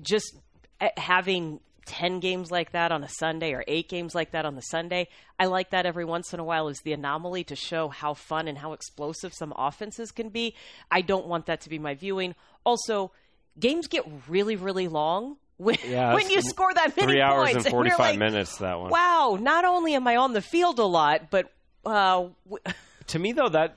Just 0.00 0.36
uh, 0.80 0.88
having 0.96 1.60
10 1.86 2.20
games 2.20 2.50
like 2.50 2.72
that 2.72 2.92
on 2.92 3.02
a 3.02 3.08
Sunday 3.08 3.52
or 3.52 3.64
eight 3.66 3.88
games 3.88 4.14
like 4.14 4.32
that 4.32 4.44
on 4.44 4.54
the 4.54 4.62
Sunday. 4.62 5.08
I 5.38 5.46
like 5.46 5.70
that 5.70 5.86
every 5.86 6.04
once 6.04 6.32
in 6.32 6.40
a 6.40 6.44
while 6.44 6.68
as 6.68 6.78
the 6.80 6.92
anomaly 6.92 7.44
to 7.44 7.56
show 7.56 7.88
how 7.88 8.14
fun 8.14 8.48
and 8.48 8.58
how 8.58 8.72
explosive 8.72 9.32
some 9.34 9.52
offenses 9.56 10.10
can 10.10 10.28
be. 10.28 10.54
I 10.90 11.00
don't 11.00 11.26
want 11.26 11.46
that 11.46 11.62
to 11.62 11.68
be 11.68 11.78
my 11.78 11.94
viewing. 11.94 12.34
Also, 12.64 13.12
games 13.58 13.88
get 13.88 14.04
really, 14.28 14.56
really 14.56 14.88
long. 14.88 15.36
When, 15.56 15.76
Yeah, 15.86 16.14
when 16.14 16.30
you 16.30 16.40
score 16.42 16.72
that 16.74 16.96
many 16.96 17.12
Three 17.12 17.20
hours 17.20 17.52
points, 17.52 17.66
and 17.66 17.72
you're 17.72 17.96
45 17.96 17.98
like, 17.98 18.18
minutes, 18.18 18.56
that 18.58 18.80
one. 18.80 18.90
Wow, 18.90 19.38
not 19.40 19.64
only 19.64 19.94
am 19.94 20.06
I 20.06 20.16
on 20.16 20.32
the 20.32 20.42
field 20.42 20.78
a 20.78 20.84
lot, 20.86 21.30
but 21.30 21.52
uh, 21.84 22.28
w- 22.44 22.62
to 23.08 23.18
me 23.18 23.32
though 23.32 23.48
that 23.48 23.76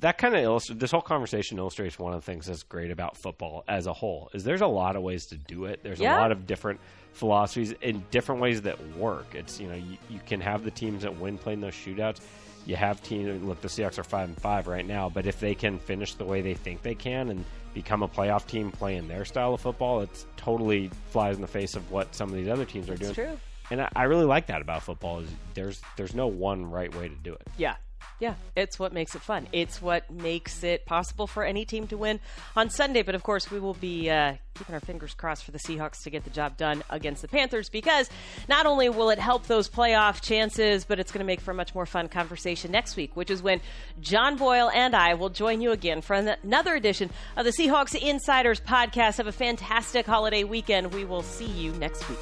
that 0.00 0.18
kind 0.18 0.34
of 0.34 0.42
illustrates 0.42 0.80
this 0.80 0.90
whole 0.90 1.00
conversation 1.00 1.58
illustrates 1.58 1.98
one 1.98 2.12
of 2.12 2.20
the 2.20 2.26
things 2.26 2.46
that's 2.46 2.62
great 2.64 2.90
about 2.90 3.16
football 3.16 3.62
as 3.68 3.86
a 3.86 3.92
whole 3.92 4.28
is 4.34 4.42
there's 4.44 4.60
a 4.62 4.66
lot 4.66 4.96
of 4.96 5.02
ways 5.02 5.26
to 5.26 5.36
do 5.36 5.64
it 5.66 5.80
there's 5.84 6.00
Yeah. 6.00 6.18
a 6.18 6.20
lot 6.20 6.32
of 6.32 6.46
different 6.46 6.80
philosophies 7.12 7.74
and 7.82 8.08
different 8.10 8.40
ways 8.40 8.62
that 8.62 8.84
work 8.96 9.34
it's 9.34 9.60
you 9.60 9.68
know 9.68 9.74
you, 9.76 9.96
you 10.08 10.20
can 10.26 10.40
have 10.40 10.64
the 10.64 10.70
teams 10.70 11.02
that 11.02 11.18
win 11.20 11.38
playing 11.38 11.60
those 11.60 11.74
shootouts 11.74 12.20
you 12.66 12.76
have 12.76 13.02
teams 13.02 13.42
look 13.44 13.60
the 13.60 13.68
Seahawks 13.68 13.98
are 13.98 14.04
five 14.04 14.28
and 14.28 14.40
five 14.40 14.66
right 14.66 14.86
now 14.86 15.08
but 15.08 15.26
if 15.26 15.38
they 15.40 15.54
can 15.54 15.78
finish 15.78 16.14
the 16.14 16.24
way 16.24 16.40
they 16.40 16.54
think 16.54 16.82
they 16.82 16.94
can 16.94 17.28
and 17.30 17.44
become 17.74 18.02
a 18.02 18.08
playoff 18.08 18.46
team 18.46 18.70
playing 18.72 19.06
their 19.06 19.24
style 19.24 19.54
of 19.54 19.60
football 19.60 20.00
it's 20.00 20.26
totally 20.36 20.90
flies 21.10 21.36
in 21.36 21.42
the 21.42 21.48
face 21.48 21.74
of 21.76 21.90
what 21.92 22.12
some 22.14 22.28
of 22.28 22.34
these 22.34 22.48
other 22.48 22.64
teams 22.64 22.88
are 22.90 22.96
doing 22.96 23.14
true. 23.14 23.38
and 23.70 23.80
I, 23.82 23.88
I 23.94 24.02
really 24.04 24.24
like 24.24 24.46
that 24.48 24.62
about 24.62 24.82
football 24.82 25.20
is 25.20 25.28
there's 25.54 25.80
there's 25.96 26.14
no 26.14 26.26
one 26.26 26.68
right 26.70 26.92
way 26.96 27.08
to 27.08 27.14
do 27.14 27.32
it 27.34 27.46
Yeah. 27.56 27.76
Yeah, 28.18 28.34
it's 28.54 28.78
what 28.78 28.92
makes 28.92 29.14
it 29.14 29.22
fun. 29.22 29.46
It's 29.52 29.80
what 29.80 30.10
makes 30.10 30.62
it 30.62 30.84
possible 30.84 31.26
for 31.26 31.42
any 31.42 31.64
team 31.64 31.86
to 31.88 31.96
win 31.96 32.20
on 32.54 32.68
Sunday. 32.68 33.02
But 33.02 33.14
of 33.14 33.22
course, 33.22 33.50
we 33.50 33.58
will 33.58 33.74
be 33.74 34.10
uh, 34.10 34.34
keeping 34.54 34.74
our 34.74 34.80
fingers 34.80 35.14
crossed 35.14 35.44
for 35.44 35.52
the 35.52 35.58
Seahawks 35.58 36.02
to 36.02 36.10
get 36.10 36.24
the 36.24 36.30
job 36.30 36.58
done 36.58 36.82
against 36.90 37.22
the 37.22 37.28
Panthers 37.28 37.70
because 37.70 38.10
not 38.46 38.66
only 38.66 38.90
will 38.90 39.08
it 39.08 39.18
help 39.18 39.46
those 39.46 39.70
playoff 39.70 40.20
chances, 40.20 40.84
but 40.84 41.00
it's 41.00 41.12
going 41.12 41.20
to 41.20 41.26
make 41.26 41.40
for 41.40 41.52
a 41.52 41.54
much 41.54 41.74
more 41.74 41.86
fun 41.86 42.08
conversation 42.08 42.70
next 42.70 42.94
week, 42.96 43.16
which 43.16 43.30
is 43.30 43.42
when 43.42 43.60
John 44.00 44.36
Boyle 44.36 44.70
and 44.70 44.94
I 44.94 45.14
will 45.14 45.30
join 45.30 45.62
you 45.62 45.72
again 45.72 46.02
for 46.02 46.14
another 46.14 46.74
edition 46.74 47.10
of 47.38 47.46
the 47.46 47.52
Seahawks 47.52 47.94
Insiders 47.94 48.60
podcast. 48.60 49.16
Have 49.16 49.28
a 49.28 49.32
fantastic 49.32 50.04
holiday 50.04 50.44
weekend. 50.44 50.92
We 50.92 51.06
will 51.06 51.22
see 51.22 51.46
you 51.46 51.72
next 51.72 52.06
week. 52.10 52.18